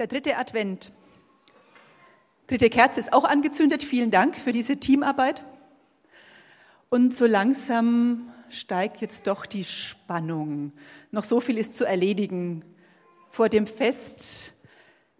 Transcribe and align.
Der 0.00 0.06
dritte 0.06 0.38
Advent. 0.38 0.92
Dritte 2.46 2.70
Kerze 2.70 3.00
ist 3.00 3.12
auch 3.12 3.24
angezündet. 3.24 3.82
Vielen 3.82 4.10
Dank 4.10 4.34
für 4.34 4.50
diese 4.50 4.78
Teamarbeit. 4.78 5.44
Und 6.88 7.14
so 7.14 7.26
langsam 7.26 8.32
steigt 8.48 9.02
jetzt 9.02 9.26
doch 9.26 9.44
die 9.44 9.64
Spannung. 9.64 10.72
Noch 11.10 11.22
so 11.22 11.38
viel 11.42 11.58
ist 11.58 11.76
zu 11.76 11.84
erledigen 11.84 12.64
vor 13.28 13.50
dem 13.50 13.66
Fest, 13.66 14.54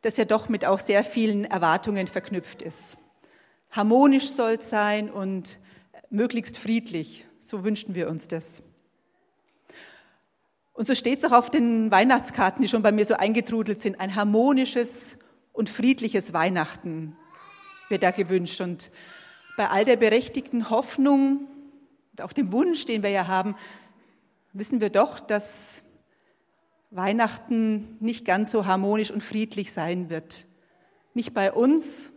das 0.01 0.17
ja 0.17 0.25
doch 0.25 0.49
mit 0.49 0.65
auch 0.65 0.79
sehr 0.79 1.05
vielen 1.05 1.45
Erwartungen 1.45 2.07
verknüpft 2.07 2.63
ist. 2.63 2.97
Harmonisch 3.71 4.31
soll 4.31 4.53
es 4.53 4.71
sein 4.71 5.11
und 5.11 5.59
möglichst 6.09 6.57
friedlich. 6.57 7.27
So 7.39 7.65
wünschen 7.65 7.95
wir 7.95 8.09
uns 8.09 8.29
das. 8.29 8.63
Und 10.81 10.87
so 10.87 10.95
steht 10.95 11.19
es 11.19 11.31
auch 11.31 11.37
auf 11.37 11.51
den 11.51 11.91
Weihnachtskarten, 11.91 12.63
die 12.63 12.69
schon 12.69 12.81
bei 12.81 12.91
mir 12.91 13.05
so 13.05 13.13
eingetrudelt 13.13 13.83
sind. 13.83 14.01
Ein 14.01 14.17
harmonisches 14.17 15.19
und 15.53 15.69
friedliches 15.69 16.33
Weihnachten 16.33 17.15
wird 17.91 18.03
da 18.03 18.13
gewünscht. 18.13 18.63
Und 18.63 18.91
bei 19.59 19.69
all 19.69 19.85
der 19.85 19.97
berechtigten 19.97 20.71
Hoffnung 20.71 21.47
und 22.13 22.23
auch 22.23 22.33
dem 22.33 22.51
Wunsch, 22.55 22.87
den 22.87 23.03
wir 23.03 23.11
ja 23.11 23.27
haben, 23.27 23.57
wissen 24.55 24.81
wir 24.81 24.89
doch, 24.89 25.21
dass 25.21 25.85
Weihnachten 26.91 27.99
nicht 28.01 28.25
ganz 28.25 28.51
so 28.51 28.65
harmonisch 28.65 29.11
und 29.11 29.23
friedlich 29.23 29.75
sein 29.75 30.09
wird. 30.09 30.47
Nicht 31.13 31.35
bei 31.35 31.53
uns. 31.53 32.11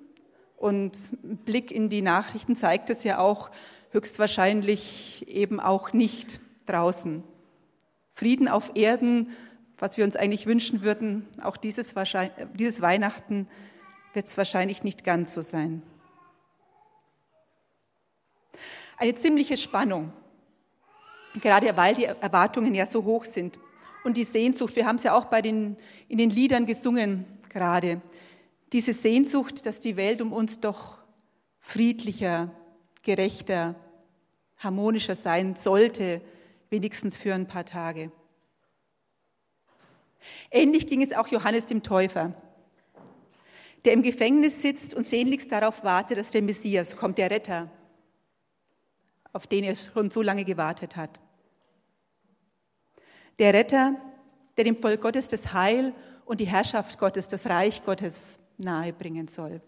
Und 0.55 0.95
ein 1.21 1.35
Blick 1.35 1.69
in 1.69 1.89
die 1.89 2.01
Nachrichten 2.01 2.55
zeigt 2.55 2.89
es 2.89 3.03
ja 3.03 3.19
auch 3.19 3.51
höchstwahrscheinlich 3.89 5.27
eben 5.27 5.59
auch 5.59 5.91
nicht 5.91 6.39
draußen. 6.65 7.25
Frieden 8.13 8.47
auf 8.47 8.71
Erden, 8.75 9.31
was 9.77 9.97
wir 9.97 10.05
uns 10.05 10.15
eigentlich 10.15 10.45
wünschen 10.45 10.83
würden, 10.83 11.27
auch 11.41 11.57
dieses, 11.57 11.93
dieses 12.53 12.81
Weihnachten 12.81 13.47
wird 14.13 14.27
es 14.27 14.37
wahrscheinlich 14.37 14.83
nicht 14.83 15.03
ganz 15.03 15.33
so 15.33 15.41
sein. 15.41 15.81
Eine 18.97 19.15
ziemliche 19.15 19.57
Spannung, 19.57 20.13
gerade 21.41 21.75
weil 21.75 21.95
die 21.95 22.05
Erwartungen 22.05 22.75
ja 22.75 22.85
so 22.85 23.03
hoch 23.03 23.25
sind. 23.25 23.59
Und 24.03 24.17
die 24.17 24.23
Sehnsucht, 24.23 24.75
wir 24.75 24.85
haben 24.85 24.97
es 24.97 25.03
ja 25.03 25.17
auch 25.17 25.25
bei 25.25 25.41
den, 25.41 25.77
in 26.07 26.17
den 26.17 26.29
Liedern 26.29 26.65
gesungen 26.65 27.25
gerade, 27.49 28.01
diese 28.71 28.93
Sehnsucht, 28.93 29.65
dass 29.65 29.79
die 29.79 29.97
Welt 29.97 30.21
um 30.21 30.33
uns 30.33 30.59
doch 30.59 30.97
friedlicher, 31.59 32.49
gerechter, 33.03 33.75
harmonischer 34.57 35.15
sein 35.15 35.55
sollte, 35.55 36.21
wenigstens 36.73 37.15
für 37.15 37.35
ein 37.35 37.47
paar 37.47 37.65
Tage. 37.65 38.11
Ähnlich 40.49 40.87
ging 40.87 41.03
es 41.03 41.13
auch 41.13 41.27
Johannes 41.27 41.67
dem 41.67 41.83
Täufer, 41.83 42.33
der 43.85 43.93
im 43.93 44.01
Gefängnis 44.01 44.61
sitzt 44.61 44.95
und 44.95 45.07
sehnlichst 45.07 45.51
darauf 45.51 45.83
wartet, 45.83 46.17
dass 46.17 46.31
der 46.31 46.41
Messias 46.41 46.95
kommt, 46.95 47.19
der 47.19 47.29
Retter, 47.29 47.69
auf 49.33 49.45
den 49.45 49.63
er 49.63 49.75
schon 49.75 50.09
so 50.09 50.23
lange 50.23 50.45
gewartet 50.45 50.95
hat. 50.95 51.19
Der 53.37 53.53
Retter, 53.53 53.95
der 54.57 54.63
dem 54.63 54.77
Volk 54.81 55.01
Gottes 55.01 55.27
das 55.27 55.53
Heil 55.53 55.93
und 56.25 56.39
die 56.39 56.47
Herrschaft 56.47 56.97
Gottes, 56.97 57.27
das 57.27 57.45
Reich 57.45 57.83
Gottes 57.83 58.39
nahebringen 58.57 59.27
soll. 59.27 59.61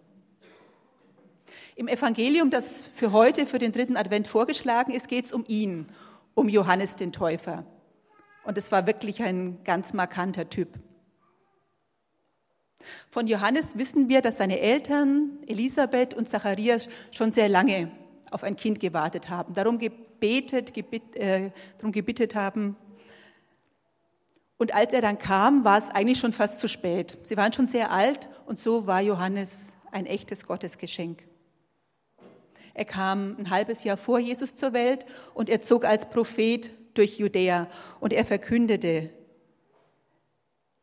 Im 1.75 1.87
Evangelium, 1.87 2.49
das 2.49 2.89
für 2.95 3.11
heute, 3.11 3.45
für 3.45 3.59
den 3.59 3.73
dritten 3.73 3.97
Advent 3.97 4.27
vorgeschlagen 4.27 4.91
ist, 4.91 5.07
geht 5.07 5.25
es 5.25 5.33
um 5.33 5.43
ihn, 5.47 5.87
um 6.35 6.49
Johannes 6.49 6.95
den 6.95 7.11
Täufer. 7.11 7.65
Und 8.43 8.57
es 8.57 8.71
war 8.71 8.85
wirklich 8.85 9.23
ein 9.23 9.63
ganz 9.63 9.93
markanter 9.93 10.49
Typ. 10.49 10.77
Von 13.09 13.25
Johannes 13.25 13.77
wissen 13.77 14.09
wir, 14.09 14.21
dass 14.21 14.37
seine 14.37 14.59
Eltern 14.59 15.39
Elisabeth 15.47 16.13
und 16.13 16.29
Zacharias 16.29 16.87
schon 17.11 17.31
sehr 17.31 17.49
lange 17.49 17.89
auf 18.29 18.43
ein 18.43 18.55
Kind 18.55 18.79
gewartet 18.79 19.29
haben, 19.29 19.53
darum 19.53 19.79
gebetet, 19.79 20.73
gebit, 20.73 21.15
äh, 21.15 21.51
darum 21.77 21.91
gebittet 21.91 22.35
haben. 22.35 22.75
Und 24.57 24.73
als 24.73 24.93
er 24.93 25.01
dann 25.01 25.17
kam, 25.17 25.63
war 25.63 25.77
es 25.77 25.89
eigentlich 25.89 26.19
schon 26.19 26.33
fast 26.33 26.59
zu 26.59 26.67
spät. 26.67 27.17
Sie 27.23 27.37
waren 27.37 27.53
schon 27.53 27.67
sehr 27.67 27.91
alt 27.91 28.29
und 28.45 28.59
so 28.59 28.87
war 28.87 29.01
Johannes 29.01 29.73
ein 29.91 30.05
echtes 30.05 30.45
Gottesgeschenk. 30.45 31.23
Er 32.75 32.85
kam 32.85 33.37
ein 33.39 33.49
halbes 33.49 33.85
Jahr 33.85 33.95
vor 33.95 34.19
Jesus 34.19 34.53
zur 34.55 34.73
Welt 34.73 35.05
und 35.33 35.49
er 35.49 35.61
zog 35.61 35.85
als 35.85 36.09
Prophet 36.09 36.71
durch 36.93 37.17
Judäa 37.17 37.69
und 38.01 38.11
er 38.11 38.25
verkündete 38.25 39.11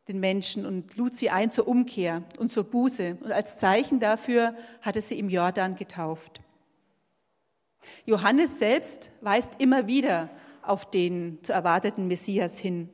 den 0.07 0.19
Menschen 0.19 0.65
und 0.65 0.97
lud 0.97 1.13
sie 1.13 1.29
ein 1.29 1.51
zur 1.51 1.67
Umkehr 1.67 2.23
und 2.39 2.51
zur 2.51 2.63
Buße. 2.63 3.17
Und 3.21 3.31
als 3.31 3.59
Zeichen 3.59 3.99
dafür 3.99 4.55
hatte 4.81 5.03
sie 5.03 5.19
im 5.19 5.29
Jordan 5.29 5.75
getauft. 5.75 6.41
Johannes 8.05 8.57
selbst 8.57 9.11
weist 9.21 9.51
immer 9.59 9.85
wieder 9.85 10.31
auf 10.63 10.89
den 10.89 11.43
zu 11.43 11.53
erwarteten 11.53 12.07
Messias 12.07 12.57
hin, 12.57 12.89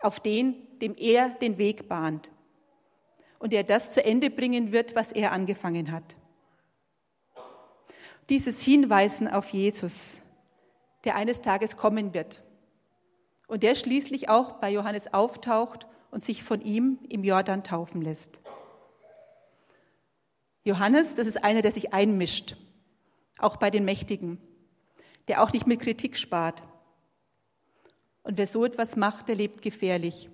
auf 0.00 0.18
den, 0.18 0.54
dem 0.80 0.94
er 0.96 1.28
den 1.28 1.58
Weg 1.58 1.90
bahnt 1.90 2.30
und 3.38 3.52
der 3.52 3.64
das 3.64 3.92
zu 3.92 4.02
Ende 4.02 4.30
bringen 4.30 4.72
wird, 4.72 4.96
was 4.96 5.12
er 5.12 5.32
angefangen 5.32 5.92
hat 5.92 6.16
dieses 8.28 8.60
Hinweisen 8.60 9.28
auf 9.28 9.50
Jesus, 9.50 10.20
der 11.04 11.16
eines 11.16 11.40
Tages 11.40 11.76
kommen 11.76 12.14
wird 12.14 12.42
und 13.46 13.62
der 13.62 13.74
schließlich 13.74 14.28
auch 14.28 14.54
bei 14.54 14.70
Johannes 14.70 15.12
auftaucht 15.12 15.86
und 16.10 16.22
sich 16.22 16.42
von 16.42 16.60
ihm 16.60 16.98
im 17.08 17.24
Jordan 17.24 17.62
taufen 17.62 18.02
lässt. 18.02 18.40
Johannes, 20.64 21.14
das 21.14 21.28
ist 21.28 21.44
einer, 21.44 21.62
der 21.62 21.70
sich 21.70 21.94
einmischt, 21.94 22.56
auch 23.38 23.56
bei 23.56 23.70
den 23.70 23.84
Mächtigen, 23.84 24.40
der 25.28 25.42
auch 25.42 25.52
nicht 25.52 25.66
mit 25.66 25.80
Kritik 25.80 26.18
spart. 26.18 26.64
Und 28.24 28.36
wer 28.36 28.48
so 28.48 28.64
etwas 28.64 28.96
macht, 28.96 29.28
der 29.28 29.36
lebt 29.36 29.62
gefährlich. 29.62 30.28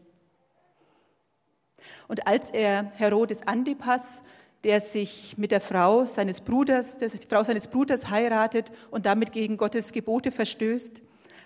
Und 2.09 2.27
als 2.27 2.49
er 2.49 2.91
Herodes 2.95 3.47
Antipas 3.47 4.23
der 4.65 4.81
sich 4.81 5.37
mit 5.37 5.51
der 5.51 5.61
Frau 5.61 6.05
seines 6.05 6.41
Bruders, 6.41 6.97
der 6.99 7.09
die 7.09 7.27
Frau 7.27 7.43
seines 7.43 7.67
Bruders 7.67 8.11
heiratet 8.11 8.71
und 8.91 9.07
damit 9.07 9.33
gegen 9.33 9.57
Gottes 9.57 9.93
Gebote 9.93 10.31
verstößt. 10.31 11.03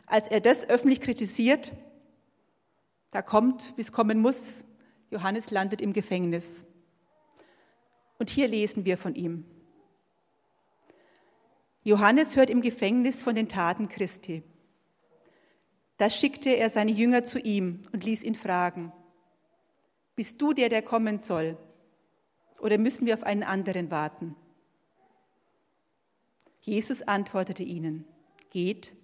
Als 0.06 0.28
er 0.28 0.40
das 0.40 0.68
öffentlich 0.68 1.00
kritisiert, 1.00 1.72
da 3.10 3.22
kommt, 3.22 3.72
wie 3.76 3.80
es 3.80 3.92
kommen 3.92 4.20
muss, 4.20 4.64
Johannes 5.10 5.50
landet 5.50 5.80
im 5.80 5.92
Gefängnis. 5.92 6.66
Und 8.18 8.30
hier 8.30 8.48
lesen 8.48 8.84
wir 8.84 8.98
von 8.98 9.14
ihm. 9.14 9.44
Johannes 11.82 12.36
hört 12.36 12.50
im 12.50 12.60
Gefängnis 12.60 13.22
von 13.22 13.34
den 13.34 13.48
Taten 13.48 13.88
Christi. 13.88 14.42
Da 15.98 16.10
schickte 16.10 16.50
er 16.50 16.68
seine 16.68 16.90
Jünger 16.90 17.24
zu 17.24 17.38
ihm 17.38 17.82
und 17.92 18.04
ließ 18.04 18.22
ihn 18.22 18.34
fragen, 18.34 18.92
bist 20.14 20.42
du 20.42 20.52
der, 20.52 20.68
der 20.68 20.82
kommen 20.82 21.20
soll? 21.20 21.56
Oder 22.60 22.78
müssen 22.78 23.06
wir 23.06 23.14
auf 23.14 23.22
einen 23.22 23.42
anderen 23.42 23.90
warten? 23.90 24.34
Jesus 26.60 27.02
antwortete 27.02 27.62
ihnen, 27.62 28.04
geht 28.50 28.94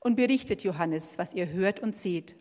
und 0.00 0.16
berichtet 0.16 0.62
Johannes, 0.62 1.18
was 1.18 1.34
ihr 1.34 1.48
hört 1.48 1.80
und 1.80 1.96
seht. 1.96 2.36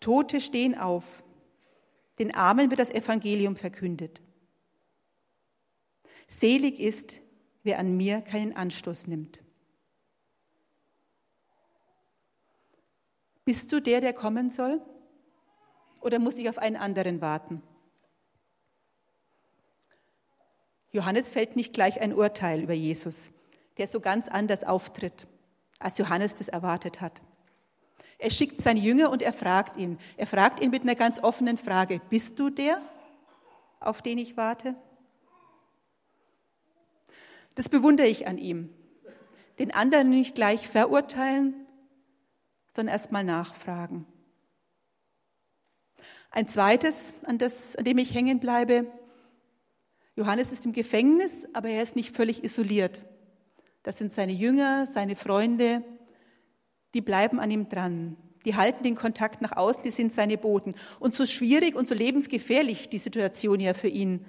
Tote 0.00 0.40
stehen 0.40 0.76
auf, 0.76 1.22
den 2.18 2.34
Armen 2.34 2.70
wird 2.70 2.80
das 2.80 2.90
Evangelium 2.90 3.56
verkündet. 3.56 4.20
Selig 6.28 6.78
ist, 6.80 7.20
wer 7.62 7.78
an 7.78 7.96
mir 7.96 8.20
keinen 8.20 8.56
Anstoß 8.56 9.06
nimmt. 9.06 9.42
Bist 13.44 13.72
du 13.72 13.80
der, 13.80 14.00
der 14.00 14.12
kommen 14.12 14.50
soll? 14.50 14.80
Oder 16.00 16.18
muss 16.18 16.36
ich 16.36 16.48
auf 16.48 16.58
einen 16.58 16.76
anderen 16.76 17.20
warten? 17.20 17.62
Johannes 20.92 21.28
fällt 21.28 21.56
nicht 21.56 21.72
gleich 21.72 22.00
ein 22.00 22.12
Urteil 22.12 22.62
über 22.62 22.74
Jesus, 22.74 23.30
der 23.78 23.86
so 23.86 24.00
ganz 24.00 24.28
anders 24.28 24.64
auftritt, 24.64 25.26
als 25.78 25.98
Johannes 25.98 26.34
das 26.34 26.48
erwartet 26.48 27.00
hat. 27.00 27.22
Er 28.18 28.30
schickt 28.30 28.60
seine 28.60 28.80
Jünger 28.80 29.10
und 29.10 29.22
er 29.22 29.32
fragt 29.32 29.76
ihn. 29.76 29.98
Er 30.16 30.26
fragt 30.26 30.60
ihn 30.60 30.70
mit 30.70 30.82
einer 30.82 30.94
ganz 30.94 31.22
offenen 31.22 31.56
Frage, 31.56 32.00
bist 32.10 32.38
du 32.38 32.50
der, 32.50 32.82
auf 33.78 34.02
den 34.02 34.18
ich 34.18 34.36
warte? 34.36 34.74
Das 37.54 37.68
bewundere 37.68 38.08
ich 38.08 38.26
an 38.26 38.36
ihm. 38.36 38.68
Den 39.58 39.72
anderen 39.72 40.10
nicht 40.10 40.34
gleich 40.34 40.68
verurteilen, 40.68 41.54
sondern 42.74 42.92
erst 42.92 43.12
mal 43.12 43.24
nachfragen. 43.24 44.06
Ein 46.30 46.46
zweites, 46.46 47.12
an, 47.24 47.38
das, 47.38 47.74
an 47.76 47.84
dem 47.84 47.98
ich 47.98 48.14
hängen 48.14 48.38
bleibe, 48.38 48.86
Johannes 50.14 50.52
ist 50.52 50.64
im 50.66 50.72
Gefängnis, 50.72 51.48
aber 51.54 51.70
er 51.70 51.82
ist 51.82 51.96
nicht 51.96 52.14
völlig 52.14 52.44
isoliert. 52.44 53.00
Das 53.82 53.98
sind 53.98 54.12
seine 54.12 54.32
Jünger, 54.32 54.86
seine 54.86 55.16
Freunde, 55.16 55.82
die 56.94 57.00
bleiben 57.00 57.40
an 57.40 57.50
ihm 57.50 57.68
dran. 57.68 58.16
Die 58.44 58.54
halten 58.54 58.82
den 58.82 58.94
Kontakt 58.94 59.42
nach 59.42 59.56
außen, 59.56 59.82
die 59.82 59.90
sind 59.90 60.12
seine 60.12 60.38
Boten. 60.38 60.74
Und 60.98 61.14
so 61.14 61.26
schwierig 61.26 61.74
und 61.74 61.88
so 61.88 61.94
lebensgefährlich 61.94 62.88
die 62.88 62.98
Situation 62.98 63.60
ja 63.60 63.74
für 63.74 63.88
ihn 63.88 64.24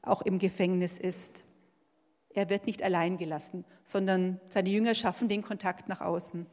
auch 0.00 0.22
im 0.22 0.38
Gefängnis 0.38 0.98
ist. 0.98 1.44
Er 2.30 2.48
wird 2.48 2.66
nicht 2.66 2.82
allein 2.82 3.18
gelassen, 3.18 3.64
sondern 3.84 4.40
seine 4.48 4.70
Jünger 4.70 4.94
schaffen 4.94 5.28
den 5.28 5.42
Kontakt 5.42 5.88
nach 5.88 6.00
außen. 6.00 6.46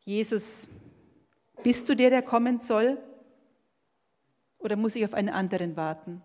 Jesus, 0.00 0.66
bist 1.62 1.88
du 1.88 1.94
der, 1.94 2.10
der 2.10 2.22
kommen 2.22 2.60
soll? 2.60 2.98
Oder 4.58 4.76
muss 4.76 4.96
ich 4.96 5.04
auf 5.04 5.14
einen 5.14 5.28
anderen 5.28 5.76
warten? 5.76 6.22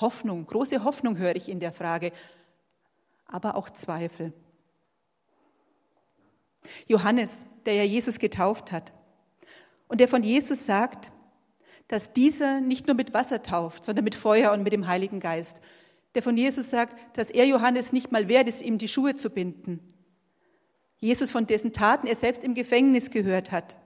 Hoffnung, 0.00 0.44
große 0.46 0.84
Hoffnung 0.84 1.18
höre 1.18 1.36
ich 1.36 1.48
in 1.48 1.60
der 1.60 1.72
Frage, 1.72 2.12
aber 3.26 3.54
auch 3.54 3.70
Zweifel. 3.70 4.32
Johannes, 6.86 7.44
der 7.64 7.74
ja 7.74 7.84
Jesus 7.84 8.18
getauft 8.18 8.72
hat 8.72 8.92
und 9.88 10.00
der 10.00 10.08
von 10.08 10.22
Jesus 10.22 10.66
sagt, 10.66 11.12
dass 11.88 12.12
dieser 12.12 12.60
nicht 12.60 12.86
nur 12.86 12.96
mit 12.96 13.14
Wasser 13.14 13.42
tauft, 13.42 13.84
sondern 13.84 14.04
mit 14.04 14.14
Feuer 14.14 14.52
und 14.52 14.62
mit 14.62 14.72
dem 14.72 14.86
Heiligen 14.86 15.20
Geist. 15.20 15.60
Der 16.14 16.22
von 16.22 16.36
Jesus 16.36 16.70
sagt, 16.70 16.96
dass 17.16 17.30
er 17.30 17.46
Johannes 17.46 17.92
nicht 17.92 18.10
mal 18.10 18.28
wert 18.28 18.48
ist, 18.48 18.62
ihm 18.62 18.78
die 18.78 18.88
Schuhe 18.88 19.14
zu 19.14 19.30
binden. 19.30 19.80
Jesus, 21.04 21.30
von 21.30 21.46
dessen 21.46 21.74
Taten 21.74 22.06
er 22.06 22.16
selbst 22.16 22.42
im 22.44 22.54
Gefängnis 22.54 23.10
gehört 23.10 23.52
hat. 23.52 23.76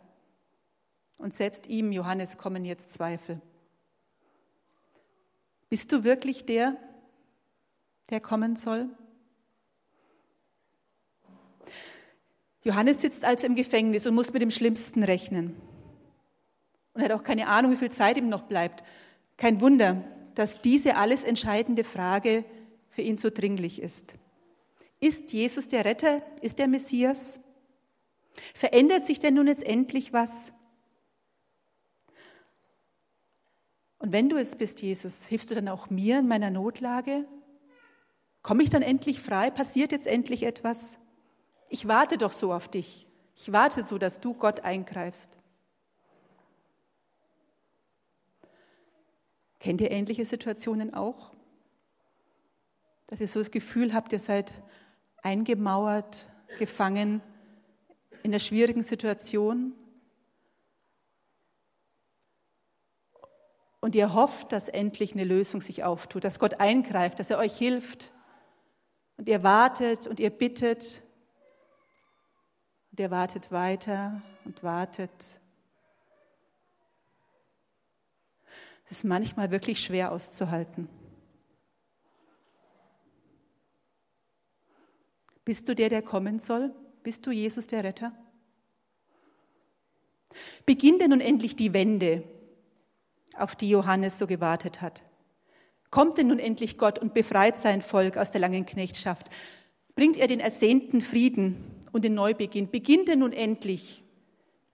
Und 1.17 1.35
selbst 1.35 1.67
ihm, 1.67 1.91
Johannes, 1.91 2.39
kommen 2.39 2.65
jetzt 2.65 2.93
Zweifel. 2.93 3.41
Bist 5.69 5.91
du 5.91 6.05
wirklich 6.05 6.47
der, 6.47 6.77
der 8.11 8.21
kommen 8.21 8.55
soll? 8.55 8.89
Johannes 12.63 13.01
sitzt 13.01 13.25
also 13.25 13.49
im 13.49 13.57
Gefängnis 13.57 14.07
und 14.07 14.15
muss 14.15 14.33
mit 14.33 14.41
dem 14.41 14.53
Schlimmsten 14.53 15.03
rechnen. 15.03 15.57
Und 16.95 17.03
hat 17.03 17.11
auch 17.11 17.25
keine 17.25 17.49
Ahnung, 17.49 17.73
wie 17.73 17.77
viel 17.79 17.91
Zeit 17.91 18.17
ihm 18.17 18.29
noch 18.29 18.43
bleibt. 18.43 18.85
Kein 19.37 19.61
Wunder, 19.61 20.05
dass 20.37 20.63
diese 20.63 20.95
alles 20.95 21.25
entscheidende 21.25 21.83
Frage 21.83 22.45
für 22.91 23.03
ihn 23.03 23.19
so 23.19 23.29
dringlich 23.29 23.83
ist. 23.83 24.15
Ist 25.01 25.33
Jesus 25.33 25.69
der 25.69 25.85
Retter? 25.85 26.23
Ist 26.41 26.59
der 26.59 26.69
Messias? 26.69 27.41
Verändert 28.55 29.07
sich 29.07 29.19
denn 29.19 29.35
nun 29.35 29.47
jetzt 29.47 29.65
endlich 29.65 30.13
was? 30.13 30.53
Und 33.99 34.13
wenn 34.13 34.29
du 34.29 34.37
es 34.37 34.57
bist, 34.57 34.81
Jesus, 34.81 35.27
hilfst 35.27 35.51
du 35.51 35.55
dann 35.55 35.69
auch 35.69 35.91
mir 35.91 36.21
in 36.21 36.29
meiner 36.29 36.51
Notlage? 36.51 37.27
Komme 38.43 38.63
ich 38.63 38.71
dann 38.71 38.83
endlich 38.83 39.21
frei? 39.21 39.51
Passiert 39.51 39.93
jetzt 39.93 40.07
endlich 40.07 40.45
etwas? 40.45 40.99
Ich 41.69 41.89
warte 41.89 42.17
doch 42.17 42.33
so 42.33 42.53
auf 42.53 42.69
dich. 42.69 43.07
Ich 43.37 43.53
warte 43.53 43.83
so, 43.83 43.99
dass 43.99 44.21
du 44.21 44.35
Gott 44.35 44.61
eingreifst. 44.61 45.37
Kennt 49.61 49.81
ihr 49.81 49.91
ähnliche 49.91 50.25
Situationen 50.25 50.95
auch? 50.95 51.33
Dass 53.09 53.21
ihr 53.21 53.29
so 53.29 53.41
das 53.41 53.51
Gefühl 53.51 53.93
habt, 53.93 54.13
ihr 54.13 54.19
seid 54.19 54.55
eingemauert, 55.29 56.27
gefangen 56.59 57.21
in 58.23 58.31
einer 58.31 58.41
schwierigen 58.41 58.83
Situation 58.83 59.75
und 63.81 63.95
ihr 63.95 64.15
hofft, 64.15 64.53
dass 64.53 64.71
endlich 64.71 65.13
eine 65.13 65.25
Lösung 65.25 65.61
sich 65.61 65.85
auftut, 65.85 66.25
dass 66.25 66.39
Gott 66.39 66.61
eingreift, 66.61 67.21
dass 67.21 67.29
er 67.29 67.37
euch 67.37 67.57
hilft 67.57 68.11
und 69.19 69.29
ihr 69.29 69.43
wartet 69.43 70.07
und 70.07 70.19
ihr 70.19 70.31
bittet 70.31 71.03
und 72.91 72.99
ihr 72.99 73.11
wartet 73.11 73.53
weiter 73.53 74.23
und 74.47 74.63
wartet. 74.63 75.13
Es 78.87 78.99
ist 78.99 79.05
manchmal 79.05 79.51
wirklich 79.51 79.83
schwer 79.83 80.11
auszuhalten. 80.11 80.89
Bist 85.49 85.67
du 85.67 85.75
der, 85.75 85.89
der 85.89 86.03
kommen 86.03 86.41
soll? 86.41 86.75
Bist 87.03 87.27
du 87.27 87.31
Jesus 87.31 87.67
der 87.67 87.83
Retter? 87.83 88.13
Beginnt 90.67 91.01
denn 91.01 91.09
nun 91.09 91.23
endlich 91.23 91.57
die 91.57 91.73
Wende, 91.73 92.23
auf 93.35 93.57
die 93.57 93.71
Johannes 93.71 94.19
so 94.19 94.27
gewartet 94.27 94.83
hat? 94.83 95.03
Kommt 95.91 96.19
denn 96.19 96.27
nun 96.27 96.39
endlich 96.39 96.77
Gott 96.77 96.99
und 96.99 97.15
befreit 97.15 97.59
sein 97.59 97.81
Volk 97.81 98.19
aus 98.19 98.31
der 98.31 98.43
langen 98.43 98.67
Knechtschaft? 98.67 99.31
Bringt 99.95 100.19
er 100.19 100.27
den 100.27 100.41
ersehnten 100.41 101.01
Frieden 101.01 101.87
und 101.93 102.05
den 102.05 102.13
Neubeginn? 102.13 102.71
Beginnt 102.71 103.09
denn 103.09 103.21
nun 103.21 103.33
endlich 103.33 104.05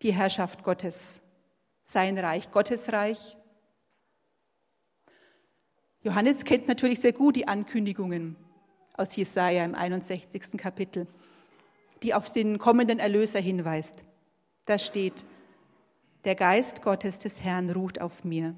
die 0.03 0.13
Herrschaft 0.13 0.65
Gottes, 0.65 1.21
sein 1.85 2.19
Reich, 2.19 2.51
Gottes 2.51 2.93
Reich? 2.93 3.37
Johannes 6.03 6.43
kennt 6.45 6.67
natürlich 6.67 6.99
sehr 6.99 7.13
gut 7.13 7.37
die 7.37 7.47
Ankündigungen 7.47 8.44
aus 8.95 9.15
Jesaja 9.17 9.65
im 9.65 9.75
61. 9.75 10.57
Kapitel, 10.57 11.07
die 12.03 12.15
auf 12.15 12.31
den 12.31 12.59
kommenden 12.59 12.99
Erlöser 12.99 13.41
hinweist. 13.41 14.05
Da 14.67 14.79
steht, 14.79 15.27
der 16.25 16.35
Geist 16.35 16.83
Gottes 16.83 17.19
des 17.19 17.43
Herrn 17.43 17.71
ruht 17.71 18.01
auf 18.01 18.25
mir. 18.25 18.55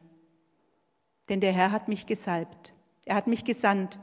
Denn 1.28 1.40
der 1.40 1.52
Herr 1.52 1.72
hat 1.72 1.88
mich 1.88 2.06
gesalbt. 2.06 2.74
Er 3.04 3.16
hat 3.16 3.26
mich 3.26 3.44
gesandt, 3.44 3.98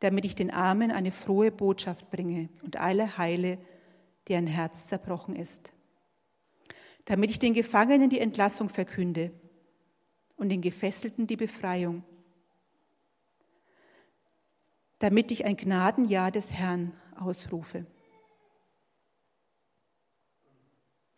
damit 0.00 0.24
ich 0.24 0.34
den 0.34 0.50
Armen 0.50 0.92
eine 0.92 1.12
frohe 1.12 1.50
Botschaft 1.50 2.10
bringe 2.10 2.48
und 2.62 2.76
alle 2.76 3.18
heile, 3.18 3.58
deren 4.28 4.46
Herz 4.46 4.86
zerbrochen 4.86 5.34
ist. 5.34 5.72
Damit 7.04 7.30
ich 7.30 7.38
den 7.38 7.54
Gefangenen 7.54 8.10
die 8.10 8.20
Entlassung 8.20 8.68
verkünde 8.68 9.32
und 10.36 10.48
den 10.48 10.60
Gefesselten 10.60 11.26
die 11.26 11.36
Befreiung. 11.36 12.04
Damit 15.02 15.32
ich 15.32 15.44
ein 15.44 15.56
Gnadenjahr 15.56 16.30
des 16.30 16.52
Herrn 16.52 16.92
ausrufe. 17.18 17.84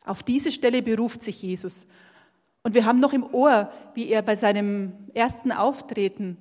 Auf 0.03 0.23
diese 0.23 0.51
Stelle 0.51 0.81
beruft 0.81 1.21
sich 1.21 1.43
Jesus. 1.43 1.87
Und 2.63 2.73
wir 2.73 2.87
haben 2.87 2.99
noch 2.99 3.13
im 3.13 3.25
Ohr, 3.35 3.71
wie 3.93 4.09
er 4.09 4.23
bei 4.23 4.37
seinem 4.37 4.95
ersten 5.13 5.53
Auftreten 5.53 6.39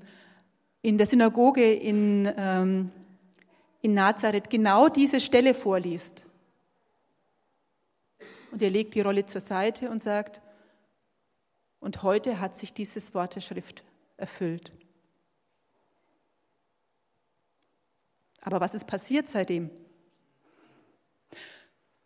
in 0.81 0.97
der 0.97 1.05
Synagoge 1.05 1.73
in, 1.73 2.31
ähm, 2.37 2.91
in 3.81 3.93
Nazareth 3.93 4.49
genau 4.49 4.87
diese 4.87 5.19
Stelle 5.19 5.53
vorliest. 5.53 6.25
Und 8.51 8.61
er 8.61 8.69
legt 8.69 8.95
die 8.95 9.01
Rolle 9.01 9.25
zur 9.25 9.41
Seite 9.41 9.89
und 9.89 10.01
sagt, 10.01 10.39
und 11.81 12.03
heute 12.03 12.39
hat 12.39 12.55
sich 12.55 12.71
dieses 12.71 13.13
Wort 13.13 13.35
der 13.35 13.41
Schrift 13.41 13.83
erfüllt. 14.15 14.71
Aber 18.43 18.59
was 18.59 18.73
ist 18.73 18.85
passiert 18.85 19.29
seitdem? 19.29 19.69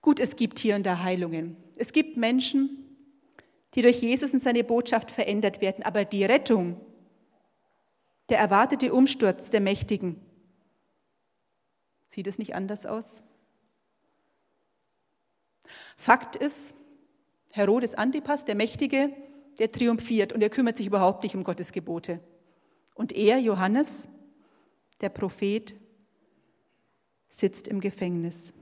Gut, 0.02 0.20
es 0.20 0.36
gibt 0.36 0.60
hier 0.60 0.76
und 0.76 0.84
da 0.84 1.02
Heilungen. 1.02 1.58
Es 1.76 1.92
gibt 1.92 2.16
Menschen, 2.16 2.86
die 3.74 3.82
durch 3.82 4.02
Jesus 4.02 4.32
und 4.34 4.42
seine 4.42 4.64
Botschaft 4.64 5.10
verändert 5.10 5.62
werden. 5.62 5.84
Aber 5.84 6.06
die 6.06 6.24
Rettung, 6.24 6.80
der 8.30 8.38
erwartete 8.38 8.94
Umsturz 8.94 9.50
der 9.50 9.62
Mächtigen, 9.62 10.22
sieht 12.12 12.28
es 12.28 12.38
nicht 12.38 12.54
anders 12.54 12.86
aus? 12.86 13.24
Fakt 15.98 16.36
ist, 16.36 16.76
Herodes 17.50 17.96
Antipas, 17.96 18.46
der 18.46 18.56
Mächtige, 18.56 19.12
der 19.58 19.72
triumphiert 19.72 20.34
und 20.34 20.44
er 20.44 20.52
kümmert 20.52 20.78
sich 20.78 20.86
überhaupt 20.86 21.24
nicht 21.24 21.36
um 21.36 21.44
Gottes 21.44 21.72
Gebote. 21.72 22.20
Und 22.94 23.14
er, 23.14 23.40
Johannes, 23.40 24.08
der 25.02 25.10
Prophet, 25.10 25.76
sitzt 27.30 27.68
im 27.68 27.80
Gefängnis. 27.80 28.54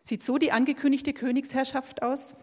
Sieht 0.00 0.22
so 0.22 0.36
die 0.36 0.52
angekündigte 0.52 1.12
Königsherrschaft 1.12 2.02
aus? 2.02 2.34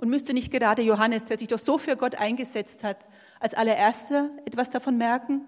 Und 0.00 0.08
müsste 0.08 0.34
nicht 0.34 0.50
gerade 0.50 0.82
Johannes, 0.82 1.24
der 1.24 1.38
sich 1.38 1.48
doch 1.48 1.58
so 1.58 1.78
für 1.78 1.96
Gott 1.96 2.16
eingesetzt 2.16 2.84
hat, 2.84 3.06
als 3.40 3.54
allererster 3.54 4.30
etwas 4.44 4.70
davon 4.70 4.98
merken, 4.98 5.46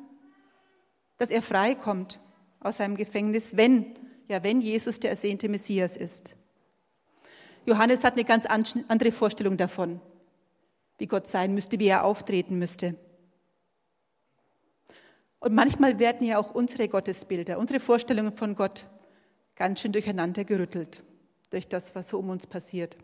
dass 1.18 1.30
er 1.30 1.42
frei 1.42 1.74
kommt 1.74 2.20
aus 2.60 2.78
seinem 2.78 2.96
Gefängnis, 2.96 3.56
wenn, 3.56 3.94
ja, 4.26 4.42
wenn 4.42 4.60
Jesus 4.60 5.00
der 5.00 5.10
ersehnte 5.10 5.48
Messias 5.48 5.96
ist? 5.96 6.34
Johannes 7.66 8.04
hat 8.04 8.14
eine 8.14 8.24
ganz 8.24 8.46
andere 8.46 9.12
Vorstellung 9.12 9.56
davon, 9.56 10.00
wie 10.96 11.06
Gott 11.06 11.26
sein 11.26 11.54
müsste, 11.54 11.78
wie 11.78 11.88
er 11.88 12.04
auftreten 12.04 12.58
müsste. 12.58 12.94
Und 15.40 15.54
manchmal 15.54 15.98
werden 15.98 16.26
ja 16.26 16.38
auch 16.38 16.54
unsere 16.54 16.88
Gottesbilder, 16.88 17.58
unsere 17.58 17.80
Vorstellungen 17.80 18.36
von 18.36 18.54
Gott 18.54 18.86
ganz 19.54 19.80
schön 19.80 19.92
durcheinander 19.92 20.44
gerüttelt 20.44 21.02
durch 21.50 21.68
das, 21.68 21.94
was 21.94 22.08
so 22.08 22.18
um 22.18 22.30
uns 22.30 22.46
passiert. 22.46 22.98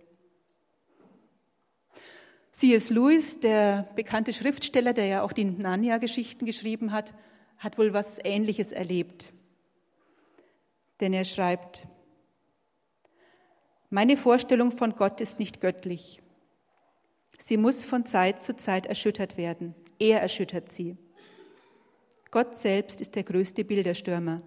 C.S. 2.52 2.90
Lewis, 2.90 3.40
der 3.40 3.88
bekannte 3.96 4.32
Schriftsteller, 4.32 4.92
der 4.92 5.06
ja 5.06 5.22
auch 5.22 5.32
die 5.32 5.44
Narnia-Geschichten 5.44 6.46
geschrieben 6.46 6.92
hat, 6.92 7.12
hat 7.58 7.78
wohl 7.78 7.92
was 7.92 8.18
Ähnliches 8.22 8.70
erlebt. 8.70 9.32
Denn 11.00 11.12
er 11.12 11.24
schreibt, 11.24 11.88
meine 13.90 14.16
Vorstellung 14.16 14.70
von 14.70 14.94
Gott 14.94 15.20
ist 15.20 15.38
nicht 15.38 15.60
göttlich. 15.60 16.20
Sie 17.38 17.56
muss 17.56 17.84
von 17.84 18.06
Zeit 18.06 18.40
zu 18.42 18.56
Zeit 18.56 18.86
erschüttert 18.86 19.36
werden. 19.36 19.74
Er 19.98 20.20
erschüttert 20.20 20.70
sie. 20.70 20.96
Gott 22.34 22.58
selbst 22.58 23.00
ist 23.00 23.14
der 23.14 23.22
größte 23.22 23.64
Bilderstürmer. 23.64 24.42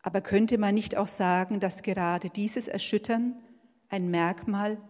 Aber 0.00 0.22
könnte 0.22 0.56
man 0.56 0.74
nicht 0.74 0.96
auch 0.96 1.08
sagen, 1.08 1.60
dass 1.60 1.82
gerade 1.82 2.30
dieses 2.30 2.68
Erschüttern 2.68 3.38
ein 3.90 4.10
Merkmal 4.10 4.80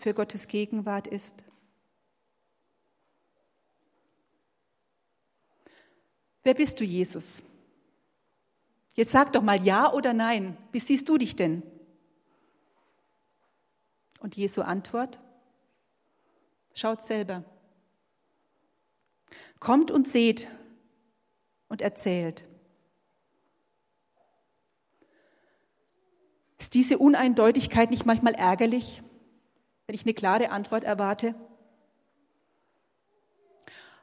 für 0.00 0.14
Gottes 0.14 0.48
Gegenwart 0.48 1.06
ist. 1.06 1.44
Wer 6.44 6.54
bist 6.54 6.80
du, 6.80 6.84
Jesus? 6.84 7.42
Jetzt 8.94 9.12
sag 9.12 9.34
doch 9.34 9.42
mal 9.42 9.62
ja 9.62 9.92
oder 9.92 10.14
nein. 10.14 10.56
Wie 10.72 10.80
siehst 10.80 11.10
du 11.10 11.18
dich 11.18 11.36
denn? 11.36 11.62
Und 14.20 14.34
Jesu 14.34 14.62
Antwort? 14.62 15.20
Schaut 16.72 17.04
selber. 17.04 17.44
Kommt 19.60 19.90
und 19.90 20.06
seht 20.06 20.48
und 21.68 21.82
erzählt. 21.82 22.44
Ist 26.58 26.74
diese 26.74 26.98
Uneindeutigkeit 26.98 27.90
nicht 27.90 28.06
manchmal 28.06 28.34
ärgerlich? 28.34 29.02
wenn 29.86 29.94
ich 29.94 30.04
eine 30.04 30.14
klare 30.14 30.50
Antwort 30.50 30.84
erwarte? 30.84 31.34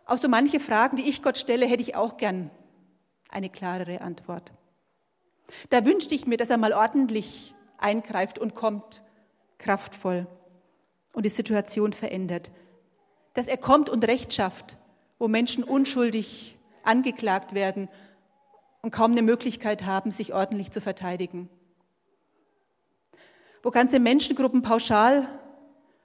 Auf 0.06 0.20
so 0.20 0.28
manche 0.28 0.60
Fragen, 0.60 0.98
die 0.98 1.10
ich 1.10 1.22
Gott 1.22 1.38
stelle, 1.38 1.66
hätte 1.66 1.82
ich 1.82 1.96
auch 1.96 2.18
gern 2.18 2.50
eine 3.30 3.50
klarere 3.50 4.02
Antwort. 4.02 4.52
Da 5.70 5.86
wünschte 5.86 6.16
ich 6.16 6.26
mir, 6.26 6.38
dass 6.38 6.50
er 6.50 6.58
mal 6.58 6.74
ordentlich 6.74 7.54
eingreift 7.78 8.40
und 8.40 8.56
kommt, 8.56 9.02
kraftvoll 9.58 10.28
und 11.14 11.26
die 11.26 11.30
Situation 11.30 11.94
verändert. 11.94 12.52
Dass 13.34 13.48
er 13.48 13.58
kommt 13.58 13.90
und 13.90 14.06
Recht 14.08 14.34
schafft, 14.34 14.78
wo 15.24 15.30
Menschen 15.30 15.63
unschuldig 15.63 16.58
angeklagt 16.84 17.53
werden 17.53 17.88
und 18.82 18.92
kaum 18.92 19.13
eine 19.13 19.22
Möglichkeit 19.22 19.86
haben, 19.86 20.12
sich 20.12 20.34
ordentlich 20.34 20.70
zu 20.72 20.82
verteidigen. 20.82 21.48
Wo 23.62 23.72
ganze 23.72 24.01
Menschengruppen 24.01 24.63
pauschal 24.63 25.30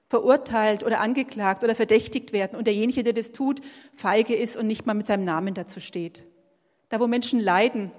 verurteilt 0.08 0.84
oder 0.84 1.00
angeklagt 1.00 1.64
oder 1.64 1.74
verdächtigt 1.74 2.32
werden 2.32 2.56
und 2.56 2.68
derjenige, 2.68 3.02
der 3.02 3.12
das 3.12 3.32
tut, 3.32 3.60
feige 3.96 4.36
ist 4.36 4.56
und 4.56 4.68
nicht 4.68 4.86
mal 4.86 4.94
mit 4.94 5.06
seinem 5.06 5.24
Namen 5.24 5.52
dazu 5.52 5.80
steht. 5.80 6.24
Da, 6.88 7.00
wo 7.00 7.08
Menschen 7.08 7.40
leiden 7.40 7.90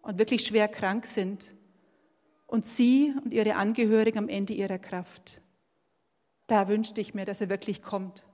und 0.00 0.18
wirklich 0.18 0.46
schwer 0.46 0.68
krank 0.68 1.04
sind 1.04 1.52
und 2.46 2.64
sie 2.64 3.12
und 3.22 3.34
ihre 3.34 3.56
Angehörigen 3.56 4.20
am 4.20 4.30
Ende 4.30 4.54
ihrer 4.54 4.78
Kraft. 4.78 5.42
Da 6.46 6.66
wünschte 6.66 7.02
ich 7.02 7.12
mir, 7.12 7.26
dass 7.26 7.42
er 7.42 7.50
wirklich 7.50 7.82
kommt. 7.82 8.24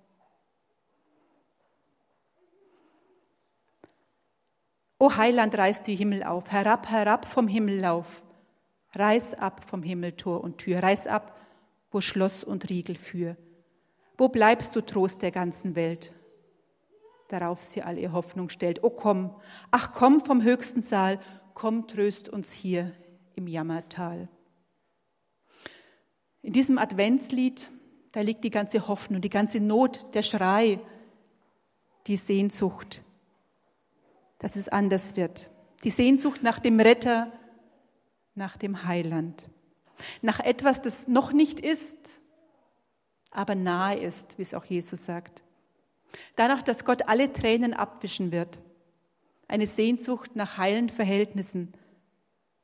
O 4.98 5.16
Heiland, 5.16 5.56
reiß 5.56 5.82
die 5.82 5.94
Himmel 5.94 6.24
auf, 6.24 6.50
herab, 6.50 6.90
herab 6.90 7.26
vom 7.26 7.46
Himmellauf, 7.46 8.22
reiß 8.94 9.34
ab 9.34 9.64
vom 9.68 9.82
Himmeltor 9.82 10.42
und 10.42 10.58
Tür, 10.58 10.82
reiß 10.82 11.06
ab 11.06 11.38
wo 11.90 12.00
Schloss 12.00 12.44
und 12.44 12.68
Riegel 12.68 12.96
für. 12.96 13.36
Wo 14.16 14.28
bleibst 14.28 14.74
du 14.76 14.80
Trost 14.80 15.22
der 15.22 15.30
ganzen 15.30 15.74
Welt? 15.74 16.12
Darauf 17.28 17.62
sie 17.62 17.82
all 17.82 17.98
ihr 17.98 18.12
Hoffnung 18.12 18.48
stellt. 18.48 18.82
O 18.82 18.90
komm, 18.90 19.34
ach 19.70 19.92
komm 19.92 20.20
vom 20.20 20.42
höchsten 20.42 20.82
Saal, 20.82 21.20
komm, 21.54 21.86
tröst 21.86 22.28
uns 22.28 22.52
hier 22.52 22.92
im 23.36 23.46
Jammertal. 23.46 24.28
In 26.42 26.52
diesem 26.52 26.78
Adventslied, 26.78 27.70
da 28.12 28.20
liegt 28.20 28.44
die 28.44 28.50
ganze 28.50 28.88
Hoffnung, 28.88 29.20
die 29.20 29.30
ganze 29.30 29.60
Not, 29.60 30.14
der 30.14 30.22
Schrei, 30.22 30.80
die 32.06 32.16
Sehnsucht, 32.16 33.02
dass 34.38 34.56
es 34.56 34.68
anders 34.68 35.16
wird. 35.16 35.50
Die 35.84 35.90
Sehnsucht 35.90 36.42
nach 36.42 36.58
dem 36.58 36.80
Retter, 36.80 37.32
nach 38.34 38.56
dem 38.56 38.84
Heiland 38.84 39.48
nach 40.22 40.40
etwas, 40.40 40.82
das 40.82 41.08
noch 41.08 41.32
nicht 41.32 41.60
ist, 41.60 42.20
aber 43.30 43.54
nahe 43.54 43.98
ist, 43.98 44.38
wie 44.38 44.42
es 44.42 44.54
auch 44.54 44.64
Jesus 44.64 45.04
sagt. 45.04 45.42
Danach, 46.36 46.62
dass 46.62 46.84
Gott 46.84 47.08
alle 47.08 47.32
Tränen 47.32 47.74
abwischen 47.74 48.32
wird. 48.32 48.60
Eine 49.46 49.66
Sehnsucht 49.66 50.36
nach 50.36 50.58
heilen 50.58 50.88
Verhältnissen, 50.88 51.72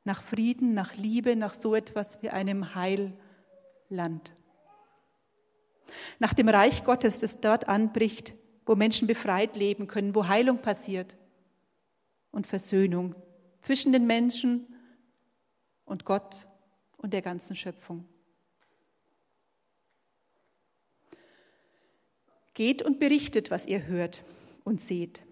nach 0.03 0.21
Frieden, 0.21 0.73
nach 0.73 0.95
Liebe, 0.95 1.35
nach 1.35 1.53
so 1.53 1.75
etwas 1.75 2.21
wie 2.21 2.29
einem 2.29 2.75
Heilland. 2.75 4.33
Nach 6.19 6.33
dem 6.33 6.49
Reich 6.49 6.83
Gottes, 6.83 7.19
das 7.19 7.39
dort 7.41 7.67
anbricht, 7.67 8.35
wo 8.65 8.75
Menschen 8.75 9.07
befreit 9.07 9.55
leben 9.55 9.87
können, 9.87 10.15
wo 10.15 10.27
Heilung 10.27 10.59
passiert 10.59 11.15
und 12.35 12.45
Versöhnung 12.45 13.15
zwischen 13.61 13.93
den 13.93 14.05
Menschen 14.05 14.67
und 15.85 16.03
Gott 16.03 16.47
und 16.97 17.13
der 17.13 17.21
ganzen 17.21 17.55
Schöpfung. 17.55 18.05
Geht 22.53 22.81
und 22.81 22.99
berichtet, 22.99 23.51
was 23.51 23.65
ihr 23.65 23.85
hört 23.85 24.23
und 24.65 24.81
seht. 24.81 25.23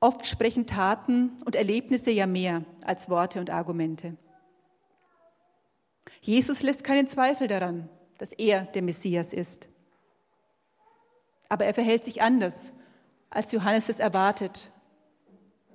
Oft 0.00 0.26
sprechen 0.26 0.66
Taten 0.66 1.36
und 1.44 1.54
Erlebnisse 1.54 2.10
ja 2.10 2.26
mehr 2.26 2.64
als 2.82 3.10
Worte 3.10 3.40
und 3.40 3.50
Argumente. 3.50 4.16
Jesus 6.22 6.62
lässt 6.62 6.82
keinen 6.82 7.06
Zweifel 7.06 7.46
daran, 7.46 7.90
dass 8.16 8.32
er 8.32 8.64
der 8.64 8.82
Messias 8.82 9.34
ist. 9.34 9.68
Aber 11.50 11.66
er 11.66 11.74
verhält 11.74 12.04
sich 12.04 12.22
anders, 12.22 12.72
als 13.32 13.50
Johannes 13.50 13.88
es 13.88 13.98
erwartet, 13.98 14.70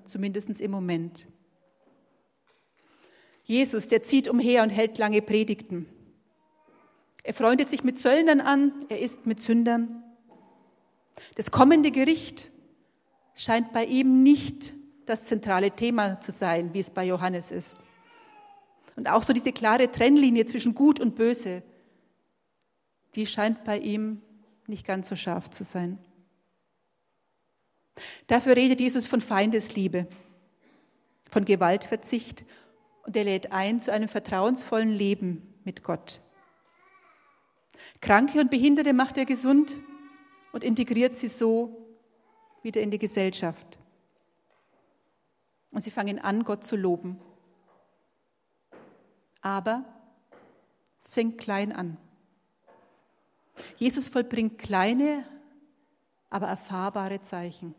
zumindest 0.05 0.61
im 0.61 0.71
Moment. 0.71 1.27
Jesus, 3.43 3.87
der 3.87 4.03
zieht 4.03 4.27
umher 4.27 4.61
und 4.61 4.69
hält 4.69 4.97
lange 4.97 5.21
Predigten. 5.21 5.87
Er 7.23 7.33
freundet 7.33 7.69
sich 7.69 7.83
mit 7.83 7.99
Zöllnern 7.99 8.41
an, 8.41 8.73
er 8.89 8.99
isst 8.99 9.25
mit 9.25 9.41
Sündern. 9.41 10.03
Das 11.35 11.49
kommende 11.49 11.91
Gericht 11.91 12.51
scheint 13.33 13.73
bei 13.73 13.85
ihm 13.85 14.21
nicht 14.21 14.73
das 15.07 15.25
zentrale 15.25 15.71
Thema 15.71 16.21
zu 16.21 16.31
sein, 16.31 16.73
wie 16.73 16.79
es 16.79 16.91
bei 16.91 17.05
Johannes 17.05 17.49
ist. 17.51 17.77
Und 18.95 19.09
auch 19.09 19.23
so 19.23 19.33
diese 19.33 19.51
klare 19.51 19.91
Trennlinie 19.91 20.45
zwischen 20.45 20.75
Gut 20.75 20.99
und 20.99 21.15
Böse, 21.15 21.63
die 23.15 23.25
scheint 23.25 23.63
bei 23.63 23.79
ihm 23.79 24.21
nicht 24.67 24.85
ganz 24.85 25.09
so 25.09 25.15
scharf 25.15 25.49
zu 25.49 25.63
sein. 25.63 25.97
Dafür 28.27 28.55
redet 28.55 28.79
Jesus 28.79 29.07
von 29.07 29.21
Feindesliebe, 29.21 30.07
von 31.29 31.45
Gewaltverzicht 31.45 32.45
und 33.05 33.15
er 33.15 33.23
lädt 33.23 33.51
ein 33.51 33.79
zu 33.79 33.91
einem 33.91 34.09
vertrauensvollen 34.09 34.91
Leben 34.91 35.53
mit 35.63 35.83
Gott. 35.83 36.21
Kranke 38.01 38.39
und 38.39 38.51
Behinderte 38.51 38.93
macht 38.93 39.17
er 39.17 39.25
gesund 39.25 39.79
und 40.51 40.63
integriert 40.63 41.15
sie 41.15 41.27
so 41.27 41.87
wieder 42.61 42.81
in 42.81 42.91
die 42.91 42.97
Gesellschaft. 42.97 43.79
Und 45.71 45.81
sie 45.81 45.91
fangen 45.91 46.19
an, 46.19 46.43
Gott 46.43 46.65
zu 46.65 46.75
loben. 46.75 47.19
Aber 49.41 49.85
es 51.03 51.13
fängt 51.13 51.37
klein 51.37 51.71
an. 51.71 51.97
Jesus 53.77 54.09
vollbringt 54.09 54.57
kleine, 54.57 55.23
aber 56.29 56.47
erfahrbare 56.47 57.21
Zeichen. 57.21 57.73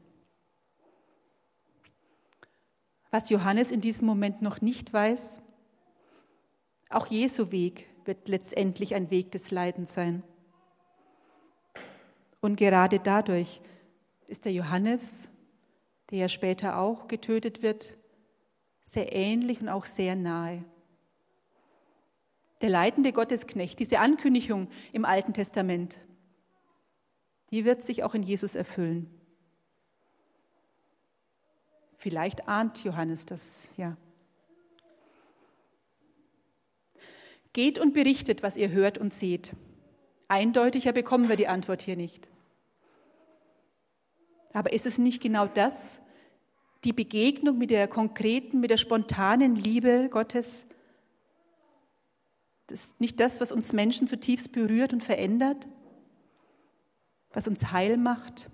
Was 3.11 3.31
Johannes 3.31 3.71
in 3.71 3.81
diesem 3.81 4.07
Moment 4.07 4.43
noch 4.43 4.61
nicht 4.61 4.93
weiß, 4.93 5.41
auch 6.91 7.07
Jesu 7.07 7.51
Weg 7.51 7.87
wird 8.05 8.29
letztendlich 8.29 8.95
ein 8.95 9.11
Weg 9.11 9.31
des 9.33 9.51
Leidens 9.51 9.93
sein. 9.93 10.23
Und 12.41 12.57
gerade 12.57 12.99
dadurch 12.99 13.61
ist 14.27 14.45
der 14.45 14.53
Johannes, 14.53 15.29
der 16.11 16.19
ja 16.19 16.29
später 16.29 16.79
auch 16.79 17.09
getötet 17.09 17.63
wird, 17.63 17.97
sehr 18.85 19.15
ähnlich 19.15 19.61
und 19.61 19.69
auch 19.69 19.85
sehr 19.85 20.17
nahe. 20.17 20.65
Der 22.63 22.71
leidende 22.71 23.13
Gottesknecht, 23.13 23.79
diese 23.79 24.01
Ankündigung 24.01 24.69
im 24.93 25.05
Alten 25.05 25.33
Testament, 25.33 25.99
die 27.51 27.65
wird 27.65 27.83
sich 27.83 28.03
auch 28.03 28.15
in 28.15 28.23
Jesus 28.23 28.55
erfüllen. 28.55 29.18
Vielleicht 31.99 32.47
ahnt 32.47 32.85
Johannes 32.85 33.27
das, 33.27 33.69
ja. 33.77 33.97
Geht 37.53 37.81
und 37.81 37.93
berichtet, 37.93 38.45
was 38.45 38.57
ihr 38.57 38.71
hört 38.71 38.99
und 38.99 39.13
seht. 39.13 39.53
Eindeutiger 40.29 40.93
bekommen 40.93 41.29
wir 41.29 41.35
die 41.35 41.49
Antwort 41.49 41.83
hier 41.83 41.97
nicht. 41.97 42.29
Aber 44.53 44.73
ist 44.73 44.87
es 44.87 44.99
nicht 44.99 45.21
genau 45.21 45.47
das, 45.47 46.01
die 46.85 46.93
Begegnung 46.93 47.59
mit 47.59 47.71
der 47.71 47.89
konkreten, 47.89 48.61
mit 48.61 48.71
der 48.71 48.77
spontanen 48.77 49.57
Liebe 49.57 50.09
Gottes? 50.09 50.67
Das 52.69 52.85
ist 52.85 53.01
nicht 53.01 53.19
das, 53.19 53.41
was 53.41 53.51
uns 53.51 53.73
Menschen 53.73 54.07
zutiefst 54.07 54.53
berührt 54.53 54.93
und 54.93 55.03
verändert, 55.03 55.67
was 57.33 57.49
uns 57.49 57.73
heil 57.73 57.97
macht 57.97 58.51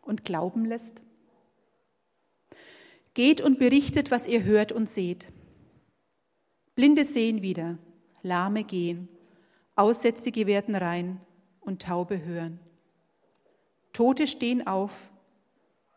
und 0.00 0.24
glauben 0.24 0.64
lässt? 0.64 1.02
Geht 3.18 3.40
und 3.40 3.58
berichtet, 3.58 4.12
was 4.12 4.28
ihr 4.28 4.44
hört 4.44 4.70
und 4.70 4.88
seht. 4.88 5.26
Blinde 6.76 7.04
sehen 7.04 7.42
wieder, 7.42 7.76
Lahme 8.22 8.62
gehen, 8.62 9.08
Aussätzige 9.74 10.46
werden 10.46 10.76
rein 10.76 11.20
und 11.58 11.82
Taube 11.82 12.24
hören. 12.24 12.60
Tote 13.92 14.28
stehen 14.28 14.68
auf 14.68 14.92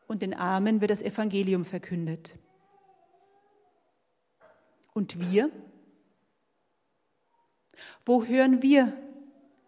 und 0.08 0.24
den 0.24 0.34
Armen 0.34 0.82
wird 0.82 0.90
das 0.90 1.04
Evangelium 1.04 1.64
verkündet. 1.64 2.34
Und 4.96 5.20
wir? 5.20 5.52
Wo 8.04 8.26
hören 8.26 8.64
wir, 8.64 8.94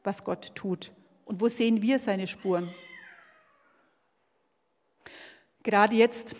was 0.04 0.24
Gott 0.24 0.56
tut? 0.56 0.92
Und 1.24 1.40
wo 1.40 1.50
sehen 1.50 1.84
wir 1.84 2.00
seine 2.00 2.26
Spuren? 2.26 2.68
Gerade 5.62 5.96
jetzt 5.96 6.36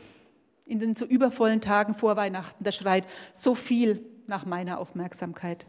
in 0.66 0.80
den 0.80 0.96
so 0.96 1.06
übervollen 1.06 1.62
Tagen 1.62 1.94
vor 1.94 2.16
Weihnachten, 2.16 2.64
da 2.64 2.72
schreit 2.72 3.08
so 3.34 3.56
viel 3.56 4.06
nach 4.28 4.46
meiner 4.46 4.80
Aufmerksamkeit. 4.80 5.68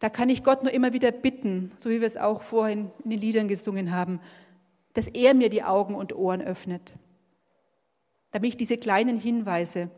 Da 0.00 0.08
kann 0.08 0.28
ich 0.28 0.44
Gott 0.44 0.62
nur 0.62 0.72
immer 0.72 0.92
wieder 0.92 1.10
bitten, 1.10 1.72
so 1.76 1.90
wie 1.90 2.00
wir 2.00 2.06
es 2.06 2.16
auch 2.16 2.42
vorhin 2.42 2.90
in 3.04 3.10
den 3.10 3.20
Liedern 3.20 3.48
gesungen 3.48 3.92
haben, 3.92 4.20
dass 4.94 5.08
er 5.08 5.34
mir 5.34 5.48
die 5.48 5.62
Augen 5.62 5.94
und 5.94 6.14
Ohren 6.14 6.40
öffnet, 6.40 6.94
damit 8.30 8.50
ich 8.50 8.56
diese 8.56 8.78
kleinen 8.78 9.18
Hinweise, 9.18 9.90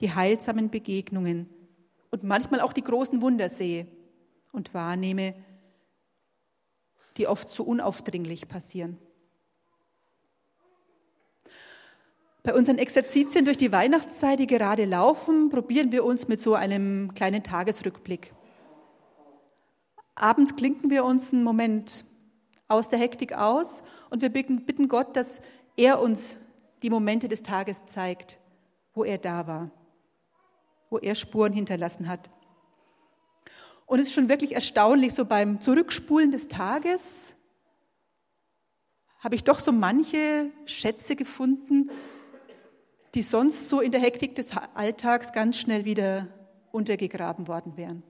die 0.00 0.14
heilsamen 0.14 0.70
Begegnungen 0.70 1.48
und 2.10 2.24
manchmal 2.24 2.60
auch 2.60 2.72
die 2.72 2.84
großen 2.84 3.20
Wunder 3.22 3.48
sehe 3.48 3.86
und 4.52 4.74
wahrnehme, 4.74 5.34
die 7.16 7.26
oft 7.26 7.48
so 7.48 7.62
unaufdringlich 7.64 8.48
passieren. 8.48 8.98
Bei 12.42 12.54
unseren 12.54 12.78
Exerzitien 12.78 13.44
durch 13.44 13.58
die 13.58 13.70
Weihnachtszeit, 13.70 14.38
die 14.38 14.46
gerade 14.46 14.86
laufen, 14.86 15.50
probieren 15.50 15.92
wir 15.92 16.04
uns 16.04 16.26
mit 16.26 16.40
so 16.40 16.54
einem 16.54 17.12
kleinen 17.14 17.42
Tagesrückblick. 17.42 18.32
Abends 20.14 20.56
klinken 20.56 20.88
wir 20.88 21.04
uns 21.04 21.34
einen 21.34 21.44
Moment 21.44 22.04
aus 22.68 22.88
der 22.88 22.98
Hektik 22.98 23.36
aus 23.36 23.82
und 24.08 24.22
wir 24.22 24.30
bitten 24.30 24.88
Gott, 24.88 25.16
dass 25.16 25.40
er 25.76 26.00
uns 26.00 26.36
die 26.82 26.88
Momente 26.88 27.28
des 27.28 27.42
Tages 27.42 27.84
zeigt, 27.86 28.38
wo 28.94 29.04
er 29.04 29.18
da 29.18 29.46
war, 29.46 29.70
wo 30.88 30.96
er 30.96 31.14
Spuren 31.14 31.52
hinterlassen 31.52 32.08
hat. 32.08 32.30
Und 33.84 33.98
es 33.98 34.08
ist 34.08 34.14
schon 34.14 34.30
wirklich 34.30 34.54
erstaunlich, 34.54 35.12
so 35.12 35.26
beim 35.26 35.60
Zurückspulen 35.60 36.30
des 36.30 36.48
Tages 36.48 37.34
habe 39.18 39.34
ich 39.34 39.44
doch 39.44 39.60
so 39.60 39.72
manche 39.72 40.50
Schätze 40.64 41.16
gefunden, 41.16 41.90
die 43.14 43.22
sonst 43.22 43.68
so 43.68 43.80
in 43.80 43.92
der 43.92 44.00
Hektik 44.00 44.34
des 44.34 44.52
Alltags 44.74 45.32
ganz 45.32 45.58
schnell 45.58 45.84
wieder 45.84 46.28
untergegraben 46.70 47.48
worden 47.48 47.76
wären. 47.76 48.02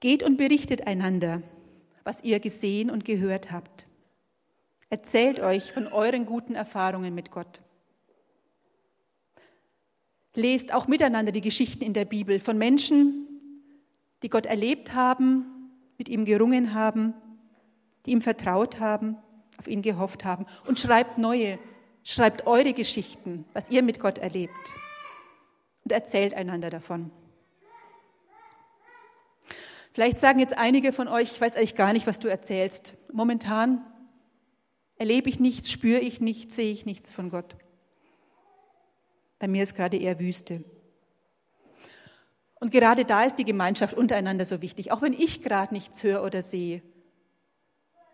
Geht 0.00 0.22
und 0.22 0.36
berichtet 0.36 0.86
einander, 0.86 1.42
was 2.04 2.22
ihr 2.22 2.40
gesehen 2.40 2.90
und 2.90 3.04
gehört 3.04 3.50
habt. 3.50 3.86
Erzählt 4.88 5.40
euch 5.40 5.72
von 5.72 5.86
euren 5.86 6.26
guten 6.26 6.54
Erfahrungen 6.54 7.14
mit 7.14 7.30
Gott. 7.30 7.60
Lest 10.34 10.72
auch 10.72 10.86
miteinander 10.86 11.32
die 11.32 11.40
Geschichten 11.40 11.84
in 11.84 11.92
der 11.92 12.04
Bibel 12.04 12.40
von 12.40 12.56
Menschen, 12.56 13.26
die 14.22 14.28
Gott 14.28 14.46
erlebt 14.46 14.94
haben, 14.94 15.44
mit 15.98 16.08
ihm 16.08 16.24
gerungen 16.24 16.72
haben, 16.74 17.14
die 18.06 18.12
ihm 18.12 18.22
vertraut 18.22 18.80
haben 18.80 19.18
auf 19.60 19.68
ihn 19.68 19.82
gehofft 19.82 20.24
haben. 20.24 20.46
Und 20.66 20.80
schreibt 20.80 21.18
neue, 21.18 21.58
schreibt 22.02 22.46
eure 22.46 22.72
Geschichten, 22.72 23.44
was 23.52 23.70
ihr 23.70 23.82
mit 23.82 24.00
Gott 24.00 24.18
erlebt. 24.18 24.72
Und 25.84 25.92
erzählt 25.92 26.34
einander 26.34 26.70
davon. 26.70 27.10
Vielleicht 29.92 30.18
sagen 30.18 30.40
jetzt 30.40 30.56
einige 30.56 30.92
von 30.92 31.08
euch, 31.08 31.32
ich 31.32 31.40
weiß 31.40 31.56
eigentlich 31.56 31.74
gar 31.74 31.92
nicht, 31.92 32.06
was 32.06 32.18
du 32.18 32.28
erzählst. 32.28 32.96
Momentan 33.12 33.84
erlebe 34.96 35.28
ich 35.28 35.40
nichts, 35.40 35.70
spüre 35.70 36.00
ich 36.00 36.20
nichts, 36.20 36.56
sehe 36.56 36.72
ich 36.72 36.86
nichts 36.86 37.10
von 37.10 37.28
Gott. 37.28 37.56
Bei 39.38 39.48
mir 39.48 39.62
ist 39.62 39.74
gerade 39.74 39.98
eher 39.98 40.18
Wüste. 40.18 40.64
Und 42.60 42.70
gerade 42.72 43.04
da 43.04 43.24
ist 43.24 43.36
die 43.36 43.44
Gemeinschaft 43.44 43.94
untereinander 43.94 44.44
so 44.44 44.62
wichtig. 44.62 44.92
Auch 44.92 45.02
wenn 45.02 45.12
ich 45.12 45.42
gerade 45.42 45.74
nichts 45.74 46.02
höre 46.02 46.22
oder 46.22 46.42
sehe, 46.42 46.82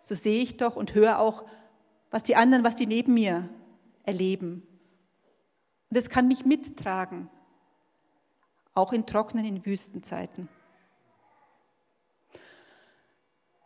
so 0.06 0.14
sehe 0.14 0.40
ich 0.40 0.56
doch 0.56 0.76
und 0.76 0.94
höre 0.94 1.18
auch, 1.18 1.42
was 2.12 2.22
die 2.22 2.36
anderen, 2.36 2.62
was 2.62 2.76
die 2.76 2.86
neben 2.86 3.12
mir 3.12 3.48
erleben. 4.04 4.62
Und 5.90 5.98
es 5.98 6.08
kann 6.08 6.28
mich 6.28 6.44
mittragen, 6.44 7.28
auch 8.72 8.92
in 8.92 9.04
trockenen, 9.04 9.44
in 9.44 9.66
Wüstenzeiten. 9.66 10.48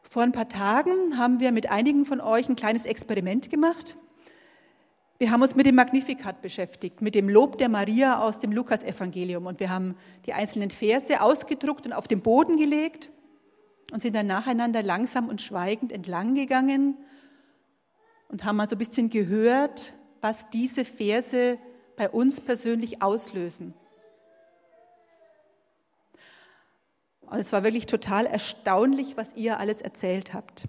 Vor 0.02 0.22
ein 0.22 0.32
paar 0.32 0.48
Tagen 0.48 1.18
haben 1.18 1.40
wir 1.40 1.52
mit 1.52 1.70
einigen 1.70 2.06
von 2.06 2.22
euch 2.22 2.48
ein 2.48 2.56
kleines 2.56 2.86
Experiment 2.86 3.50
gemacht. 3.50 3.98
Wir 5.18 5.32
haben 5.32 5.42
uns 5.42 5.56
mit 5.56 5.66
dem 5.66 5.74
Magnificat 5.74 6.40
beschäftigt, 6.40 7.02
mit 7.02 7.14
dem 7.14 7.28
Lob 7.28 7.58
der 7.58 7.68
Maria 7.68 8.22
aus 8.22 8.38
dem 8.38 8.50
Lukasevangelium. 8.50 9.44
Und 9.44 9.60
wir 9.60 9.68
haben 9.68 9.94
die 10.24 10.32
einzelnen 10.32 10.70
Verse 10.70 11.20
ausgedruckt 11.20 11.84
und 11.84 11.92
auf 11.92 12.08
den 12.08 12.22
Boden 12.22 12.56
gelegt 12.56 13.10
und 13.92 14.00
sind 14.02 14.14
dann 14.14 14.26
nacheinander 14.26 14.82
langsam 14.82 15.28
und 15.28 15.42
schweigend 15.42 15.92
entlang 15.92 16.34
gegangen 16.34 16.96
und 18.28 18.44
haben 18.44 18.56
mal 18.56 18.68
so 18.68 18.76
ein 18.76 18.78
bisschen 18.78 19.10
gehört, 19.10 19.94
was 20.20 20.50
diese 20.50 20.84
Verse 20.84 21.58
bei 21.96 22.08
uns 22.08 22.40
persönlich 22.40 23.02
auslösen. 23.02 23.74
Und 27.22 27.38
es 27.38 27.52
war 27.52 27.62
wirklich 27.62 27.86
total 27.86 28.26
erstaunlich, 28.26 29.16
was 29.16 29.34
ihr 29.34 29.58
alles 29.58 29.80
erzählt 29.80 30.34
habt. 30.34 30.66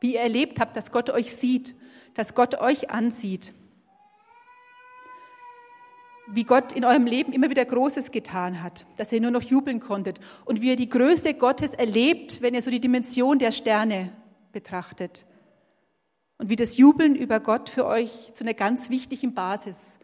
Wie 0.00 0.14
ihr 0.14 0.20
erlebt 0.20 0.60
habt, 0.60 0.76
dass 0.76 0.92
Gott 0.92 1.10
euch 1.10 1.34
sieht, 1.34 1.74
dass 2.14 2.34
Gott 2.34 2.60
euch 2.60 2.90
ansieht 2.90 3.54
wie 6.26 6.44
Gott 6.44 6.72
in 6.72 6.84
eurem 6.84 7.06
Leben 7.06 7.32
immer 7.32 7.50
wieder 7.50 7.64
Großes 7.64 8.10
getan 8.10 8.62
hat, 8.62 8.86
dass 8.96 9.12
ihr 9.12 9.20
nur 9.20 9.30
noch 9.30 9.42
jubeln 9.42 9.80
konntet 9.80 10.20
und 10.44 10.62
wie 10.62 10.70
ihr 10.70 10.76
die 10.76 10.88
Größe 10.88 11.34
Gottes 11.34 11.74
erlebt, 11.74 12.40
wenn 12.40 12.54
ihr 12.54 12.62
so 12.62 12.70
die 12.70 12.80
Dimension 12.80 13.38
der 13.38 13.52
Sterne 13.52 14.12
betrachtet. 14.52 15.26
Und 16.38 16.48
wie 16.48 16.56
das 16.56 16.76
Jubeln 16.76 17.14
über 17.14 17.40
Gott 17.40 17.68
für 17.68 17.86
euch 17.86 18.32
zu 18.34 18.44
einer 18.44 18.54
ganz 18.54 18.90
wichtigen 18.90 19.34
Basis 19.34 19.98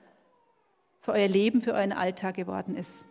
für 1.00 1.12
euer 1.12 1.28
Leben, 1.28 1.62
für 1.62 1.72
euren 1.72 1.92
Alltag 1.92 2.36
geworden 2.36 2.76
ist. 2.76 3.04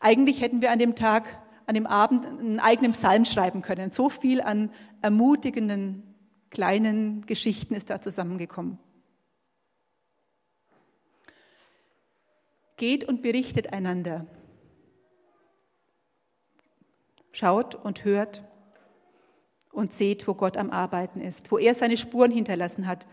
Eigentlich 0.00 0.40
hätten 0.40 0.62
wir 0.62 0.70
an 0.70 0.78
dem 0.78 0.94
Tag, 0.94 1.24
an 1.66 1.74
dem 1.74 1.86
Abend 1.86 2.24
einen 2.24 2.60
eigenen 2.60 2.92
Psalm 2.92 3.24
schreiben 3.24 3.62
können. 3.62 3.90
So 3.90 4.08
viel 4.08 4.40
an 4.40 4.70
ermutigenden 5.02 6.14
kleinen 6.50 7.26
Geschichten 7.26 7.74
ist 7.74 7.90
da 7.90 8.00
zusammengekommen. 8.00 8.78
Geht 12.76 13.04
und 13.04 13.22
berichtet 13.22 13.72
einander. 13.72 14.26
Schaut 17.32 17.74
und 17.74 18.04
hört 18.04 18.44
und 19.72 19.92
seht, 19.92 20.26
wo 20.26 20.34
Gott 20.34 20.56
am 20.56 20.70
Arbeiten 20.70 21.20
ist, 21.20 21.50
wo 21.52 21.58
er 21.58 21.74
seine 21.74 21.96
Spuren 21.96 22.30
hinterlassen 22.30 22.86
hat, 22.86 23.06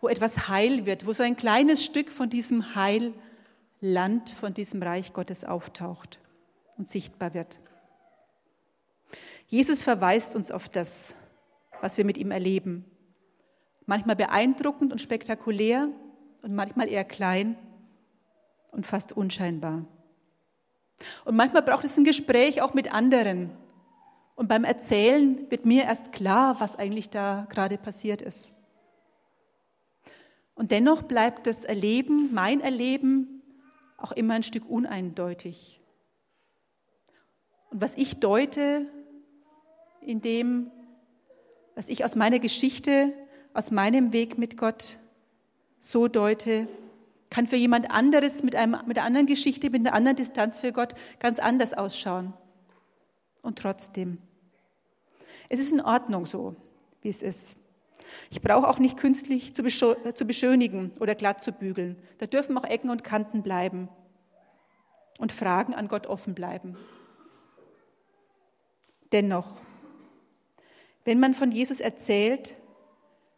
wo 0.00 0.08
etwas 0.08 0.48
heil 0.48 0.86
wird, 0.86 1.06
wo 1.06 1.12
so 1.12 1.22
ein 1.22 1.36
kleines 1.36 1.84
Stück 1.84 2.10
von 2.10 2.28
diesem 2.28 2.74
Heilland, 2.74 4.30
von 4.30 4.52
diesem 4.52 4.82
Reich 4.82 5.12
Gottes 5.12 5.44
auftaucht 5.44 6.18
und 6.76 6.88
sichtbar 6.88 7.34
wird. 7.34 7.60
Jesus 9.46 9.82
verweist 9.82 10.34
uns 10.34 10.50
auf 10.50 10.68
das, 10.68 11.14
was 11.80 11.96
wir 11.98 12.04
mit 12.04 12.18
ihm 12.18 12.32
erleben. 12.32 12.84
Manchmal 13.86 14.16
beeindruckend 14.16 14.92
und 14.92 15.00
spektakulär 15.00 15.88
und 16.42 16.54
manchmal 16.54 16.88
eher 16.88 17.04
klein 17.04 17.56
und 18.76 18.86
fast 18.86 19.12
unscheinbar. 19.12 19.84
Und 21.24 21.34
manchmal 21.34 21.62
braucht 21.62 21.84
es 21.84 21.96
ein 21.96 22.04
Gespräch 22.04 22.60
auch 22.60 22.74
mit 22.74 22.92
anderen. 22.92 23.50
Und 24.34 24.48
beim 24.48 24.64
Erzählen 24.64 25.50
wird 25.50 25.64
mir 25.64 25.84
erst 25.84 26.12
klar, 26.12 26.60
was 26.60 26.76
eigentlich 26.76 27.08
da 27.08 27.46
gerade 27.48 27.78
passiert 27.78 28.20
ist. 28.20 28.52
Und 30.54 30.70
dennoch 30.70 31.02
bleibt 31.02 31.46
das 31.46 31.64
Erleben, 31.64 32.32
mein 32.34 32.60
Erleben, 32.60 33.42
auch 33.96 34.12
immer 34.12 34.34
ein 34.34 34.42
Stück 34.42 34.68
uneindeutig. 34.68 35.80
Und 37.70 37.80
was 37.80 37.96
ich 37.96 38.20
deute, 38.20 38.86
in 40.02 40.20
dem, 40.20 40.70
was 41.74 41.88
ich 41.88 42.04
aus 42.04 42.14
meiner 42.14 42.38
Geschichte, 42.38 43.12
aus 43.54 43.70
meinem 43.70 44.12
Weg 44.12 44.36
mit 44.36 44.58
Gott 44.58 44.98
so 45.80 46.08
deute, 46.08 46.68
kann 47.30 47.46
für 47.46 47.56
jemand 47.56 47.90
anderes 47.90 48.42
mit, 48.42 48.54
einem, 48.54 48.76
mit 48.86 48.98
einer 48.98 49.06
anderen 49.06 49.26
Geschichte, 49.26 49.70
mit 49.70 49.86
einer 49.86 49.94
anderen 49.94 50.16
Distanz 50.16 50.58
für 50.58 50.72
Gott 50.72 50.94
ganz 51.18 51.38
anders 51.38 51.74
ausschauen. 51.74 52.32
Und 53.42 53.58
trotzdem, 53.58 54.18
es 55.48 55.60
ist 55.60 55.72
in 55.72 55.80
Ordnung 55.80 56.26
so, 56.26 56.56
wie 57.02 57.08
es 57.08 57.22
ist. 57.22 57.58
Ich 58.30 58.40
brauche 58.40 58.68
auch 58.68 58.78
nicht 58.78 58.96
künstlich 58.96 59.54
zu 59.54 59.62
beschönigen 59.62 60.92
oder 61.00 61.14
glatt 61.14 61.42
zu 61.42 61.52
bügeln. 61.52 61.96
Da 62.18 62.26
dürfen 62.26 62.56
auch 62.56 62.64
Ecken 62.64 62.90
und 62.90 63.04
Kanten 63.04 63.42
bleiben 63.42 63.88
und 65.18 65.32
Fragen 65.32 65.74
an 65.74 65.88
Gott 65.88 66.06
offen 66.06 66.34
bleiben. 66.34 66.76
Dennoch, 69.12 69.56
wenn 71.04 71.20
man 71.20 71.34
von 71.34 71.52
Jesus 71.52 71.80
erzählt, 71.80 72.56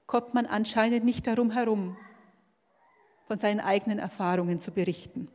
kommt 0.06 0.32
man 0.32 0.46
anscheinend 0.46 1.04
nicht 1.04 1.26
darum 1.26 1.50
herum, 1.50 1.96
von 3.28 3.38
seinen 3.38 3.60
eigenen 3.60 3.98
Erfahrungen 3.98 4.58
zu 4.58 4.72
berichten. 4.72 5.28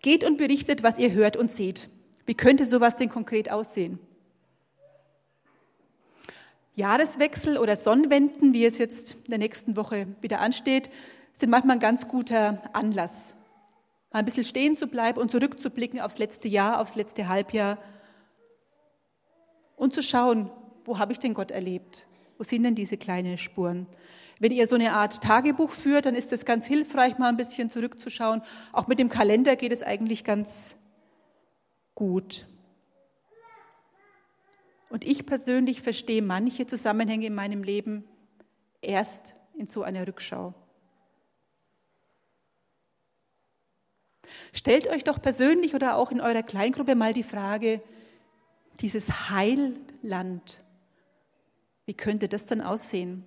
Geht 0.00 0.24
und 0.24 0.38
berichtet, 0.38 0.82
was 0.82 0.98
ihr 0.98 1.12
hört 1.12 1.36
und 1.36 1.52
seht. 1.52 1.90
Wie 2.24 2.34
könnte 2.34 2.64
sowas 2.64 2.96
denn 2.96 3.10
konkret 3.10 3.50
aussehen? 3.50 3.98
Jahreswechsel 6.74 7.58
oder 7.58 7.76
Sonnenwenden, 7.76 8.54
wie 8.54 8.64
es 8.64 8.78
jetzt 8.78 9.14
in 9.24 9.30
der 9.30 9.38
nächsten 9.38 9.76
Woche 9.76 10.06
wieder 10.20 10.40
ansteht, 10.40 10.90
sind 11.34 11.50
manchmal 11.50 11.76
ein 11.76 11.80
ganz 11.80 12.08
guter 12.08 12.62
Anlass, 12.72 13.34
mal 14.10 14.20
ein 14.20 14.24
bisschen 14.24 14.44
stehen 14.44 14.76
zu 14.76 14.86
bleiben 14.86 15.20
und 15.20 15.30
zurückzublicken 15.30 16.00
aufs 16.00 16.18
letzte 16.18 16.48
Jahr, 16.48 16.80
aufs 16.80 16.94
letzte 16.94 17.28
Halbjahr 17.28 17.78
und 19.76 19.92
zu 19.92 20.02
schauen, 20.02 20.50
wo 20.84 20.98
habe 20.98 21.12
ich 21.12 21.18
denn 21.18 21.34
Gott 21.34 21.50
erlebt? 21.50 22.07
Wo 22.38 22.44
sind 22.44 22.62
denn 22.62 22.74
diese 22.76 22.96
kleinen 22.96 23.36
Spuren? 23.36 23.86
Wenn 24.38 24.52
ihr 24.52 24.68
so 24.68 24.76
eine 24.76 24.92
Art 24.92 25.20
Tagebuch 25.20 25.70
führt, 25.70 26.06
dann 26.06 26.14
ist 26.14 26.32
es 26.32 26.44
ganz 26.44 26.64
hilfreich, 26.66 27.18
mal 27.18 27.28
ein 27.28 27.36
bisschen 27.36 27.68
zurückzuschauen. 27.68 28.42
Auch 28.72 28.86
mit 28.86 29.00
dem 29.00 29.08
Kalender 29.08 29.56
geht 29.56 29.72
es 29.72 29.82
eigentlich 29.82 30.22
ganz 30.22 30.76
gut. 31.96 32.46
Und 34.88 35.04
ich 35.04 35.26
persönlich 35.26 35.82
verstehe 35.82 36.22
manche 36.22 36.66
Zusammenhänge 36.66 37.26
in 37.26 37.34
meinem 37.34 37.64
Leben 37.64 38.04
erst 38.80 39.34
in 39.54 39.66
so 39.66 39.82
einer 39.82 40.06
Rückschau. 40.06 40.54
Stellt 44.52 44.86
euch 44.88 45.04
doch 45.04 45.20
persönlich 45.20 45.74
oder 45.74 45.96
auch 45.96 46.12
in 46.12 46.20
eurer 46.20 46.44
Kleingruppe 46.44 46.94
mal 46.94 47.12
die 47.12 47.24
Frage, 47.24 47.82
dieses 48.80 49.30
Heilland, 49.30 50.62
wie 51.88 51.94
könnte 51.94 52.28
das 52.28 52.44
dann 52.44 52.60
aussehen? 52.60 53.24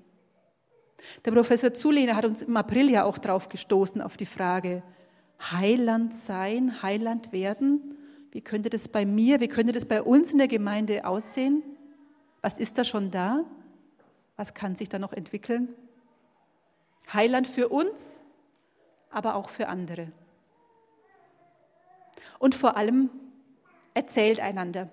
Der 1.26 1.32
Professor 1.32 1.74
Zulehner 1.74 2.16
hat 2.16 2.26
uns 2.26 2.44
im 2.44 2.56
April 2.56 2.92
ja 2.92 3.06
auch 3.06 3.18
drauf 3.18 3.50
gestoßen 3.50 4.04
auf 4.04 4.18
die 4.18 4.28
Frage, 4.28 4.84
Heiland 5.52 6.14
sein, 6.14 6.84
Heiland 6.84 7.32
werden? 7.32 7.98
Wie 8.30 8.42
könnte 8.42 8.70
das 8.70 8.88
bei 8.88 9.04
mir, 9.04 9.40
wie 9.40 9.48
könnte 9.48 9.74
das 9.74 9.86
bei 9.86 10.04
uns 10.04 10.32
in 10.32 10.38
der 10.38 10.48
Gemeinde 10.48 11.06
aussehen? 11.06 11.64
Was 12.44 12.60
ist 12.60 12.78
da 12.78 12.84
schon 12.84 13.10
da? 13.10 13.46
Was 14.36 14.54
kann 14.54 14.76
sich 14.76 14.90
da 14.90 15.00
noch 15.00 15.14
entwickeln? 15.14 15.70
Heiland 17.12 17.48
für 17.48 17.70
uns, 17.70 18.22
aber 19.10 19.34
auch 19.34 19.50
für 19.50 19.70
andere. 19.70 20.12
Und 22.38 22.54
vor 22.54 22.78
allem 22.78 23.10
erzählt 23.96 24.40
einander. 24.40 24.88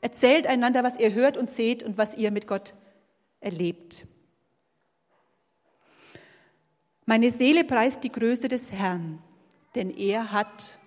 Erzählt 0.00 0.46
einander, 0.46 0.84
was 0.84 0.96
ihr 0.96 1.12
hört 1.12 1.36
und 1.36 1.50
seht 1.50 1.82
und 1.82 1.98
was 1.98 2.14
ihr 2.14 2.30
mit 2.30 2.46
Gott 2.46 2.72
erlebt. 3.40 4.06
Meine 7.06 7.30
Seele 7.30 7.64
preist 7.64 8.04
die 8.04 8.12
Größe 8.12 8.48
des 8.48 8.72
Herrn, 8.72 9.20
denn 9.74 9.90
er 9.90 10.30
hat 10.32 10.78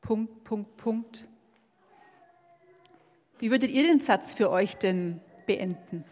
Punkt, 0.00 0.44
Punkt, 0.44 0.76
Punkt. 0.76 1.28
Wie 3.38 3.50
würdet 3.50 3.70
ihr 3.70 3.84
den 3.84 4.00
Satz 4.00 4.34
für 4.34 4.50
euch 4.50 4.76
denn 4.76 5.20
beenden? 5.46 6.04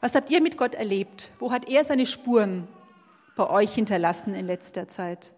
Was 0.00 0.14
habt 0.14 0.30
ihr 0.30 0.40
mit 0.40 0.56
Gott 0.56 0.74
erlebt? 0.74 1.30
Wo 1.38 1.50
hat 1.50 1.68
er 1.68 1.84
seine 1.84 2.06
Spuren 2.06 2.68
bei 3.36 3.48
euch 3.50 3.74
hinterlassen 3.74 4.34
in 4.34 4.46
letzter 4.46 4.88
Zeit? 4.88 5.32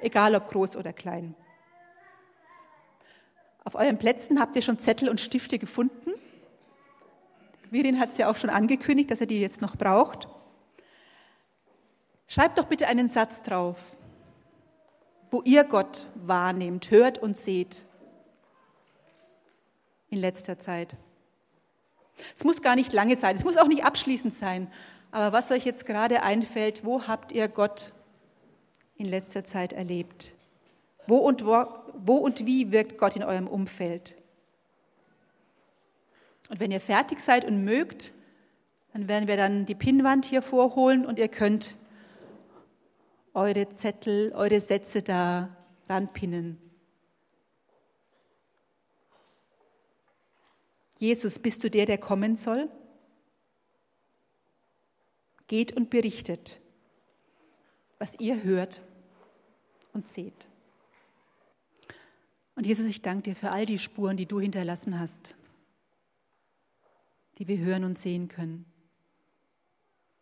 Egal 0.00 0.34
ob 0.34 0.48
groß 0.48 0.76
oder 0.76 0.92
klein. 0.92 1.34
Auf 3.64 3.74
euren 3.74 3.98
Plätzen 3.98 4.38
habt 4.38 4.54
ihr 4.56 4.62
schon 4.62 4.78
Zettel 4.78 5.08
und 5.08 5.20
Stifte 5.20 5.58
gefunden. 5.58 6.12
Virin 7.74 8.00
hat 8.00 8.12
es 8.12 8.18
ja 8.18 8.30
auch 8.30 8.36
schon 8.36 8.48
angekündigt, 8.48 9.10
dass 9.10 9.20
er 9.20 9.26
die 9.26 9.40
jetzt 9.40 9.60
noch 9.60 9.76
braucht. 9.76 10.28
Schreibt 12.26 12.56
doch 12.56 12.64
bitte 12.64 12.86
einen 12.86 13.10
Satz 13.10 13.42
drauf 13.42 13.76
wo 15.34 15.42
ihr 15.44 15.64
Gott 15.64 16.06
wahrnehmt, 16.14 16.92
hört 16.92 17.18
und 17.18 17.36
seht 17.36 17.84
in 20.08 20.18
letzter 20.18 20.60
Zeit. 20.60 20.94
Es 22.36 22.44
muss 22.44 22.62
gar 22.62 22.76
nicht 22.76 22.92
lange 22.92 23.16
sein, 23.16 23.34
es 23.34 23.42
muss 23.42 23.56
auch 23.56 23.66
nicht 23.66 23.84
abschließend 23.84 24.32
sein, 24.32 24.70
aber 25.10 25.36
was 25.36 25.50
euch 25.50 25.64
jetzt 25.64 25.86
gerade 25.86 26.22
einfällt, 26.22 26.84
wo 26.84 27.08
habt 27.08 27.32
ihr 27.32 27.48
Gott 27.48 27.92
in 28.96 29.06
letzter 29.06 29.44
Zeit 29.44 29.72
erlebt? 29.72 30.36
Wo 31.08 31.16
und, 31.16 31.44
wo, 31.44 31.66
wo 31.94 32.14
und 32.18 32.46
wie 32.46 32.70
wirkt 32.70 32.96
Gott 32.96 33.16
in 33.16 33.24
eurem 33.24 33.48
Umfeld? 33.48 34.14
Und 36.48 36.60
wenn 36.60 36.70
ihr 36.70 36.80
fertig 36.80 37.20
seid 37.20 37.44
und 37.44 37.64
mögt, 37.64 38.12
dann 38.92 39.08
werden 39.08 39.28
wir 39.28 39.36
dann 39.36 39.66
die 39.66 39.74
Pinnwand 39.74 40.24
hier 40.24 40.42
vorholen 40.42 41.04
und 41.04 41.18
ihr 41.18 41.28
könnt 41.28 41.76
eure 43.32 43.68
Zettel, 43.74 44.32
eure 44.34 44.60
Sätze 44.60 45.02
da 45.02 45.56
ranpinnen. 45.88 46.58
Jesus, 50.98 51.38
bist 51.38 51.64
du 51.64 51.70
der, 51.70 51.86
der 51.86 51.98
kommen 51.98 52.36
soll? 52.36 52.70
Geht 55.48 55.76
und 55.76 55.90
berichtet, 55.90 56.60
was 57.98 58.18
ihr 58.20 58.42
hört 58.44 58.80
und 59.92 60.08
seht. 60.08 60.48
Und 62.54 62.64
Jesus, 62.64 62.86
ich 62.86 63.02
danke 63.02 63.30
dir 63.30 63.36
für 63.36 63.50
all 63.50 63.66
die 63.66 63.78
Spuren, 63.78 64.16
die 64.16 64.26
du 64.26 64.40
hinterlassen 64.40 64.98
hast, 64.98 65.34
die 67.38 67.48
wir 67.48 67.58
hören 67.58 67.84
und 67.84 67.98
sehen 67.98 68.28
können. 68.28 68.64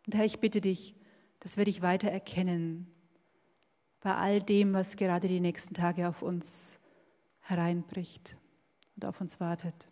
Und 0.07 0.14
Herr, 0.14 0.25
ich 0.25 0.40
bitte 0.40 0.61
dich, 0.61 0.94
dass 1.40 1.57
wir 1.57 1.64
dich 1.64 1.83
weiter 1.83 2.09
erkennen, 2.09 2.88
bei 4.01 4.14
all 4.14 4.42
dem, 4.42 4.72
was 4.72 4.96
gerade 4.96 5.29
die 5.29 5.40
nächsten 5.40 5.75
Tage 5.75 6.09
auf 6.09 6.22
uns 6.22 6.79
hereinbricht 7.40 8.37
und 8.96 9.05
auf 9.05 9.20
uns 9.20 9.40
wartet. 9.40 9.88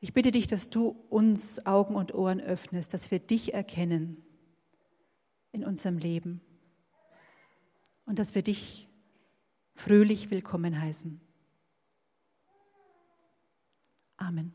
Ich 0.00 0.12
bitte 0.12 0.30
dich, 0.30 0.46
dass 0.46 0.70
du 0.70 0.90
uns 1.08 1.64
Augen 1.66 1.96
und 1.96 2.14
Ohren 2.14 2.40
öffnest, 2.40 2.94
dass 2.94 3.10
wir 3.10 3.18
dich 3.18 3.54
erkennen 3.54 4.22
in 5.52 5.64
unserem 5.64 5.98
Leben 5.98 6.40
und 8.04 8.18
dass 8.18 8.34
wir 8.34 8.42
dich 8.42 8.88
fröhlich 9.74 10.30
willkommen 10.30 10.80
heißen. 10.80 11.20
Amen. 14.18 14.52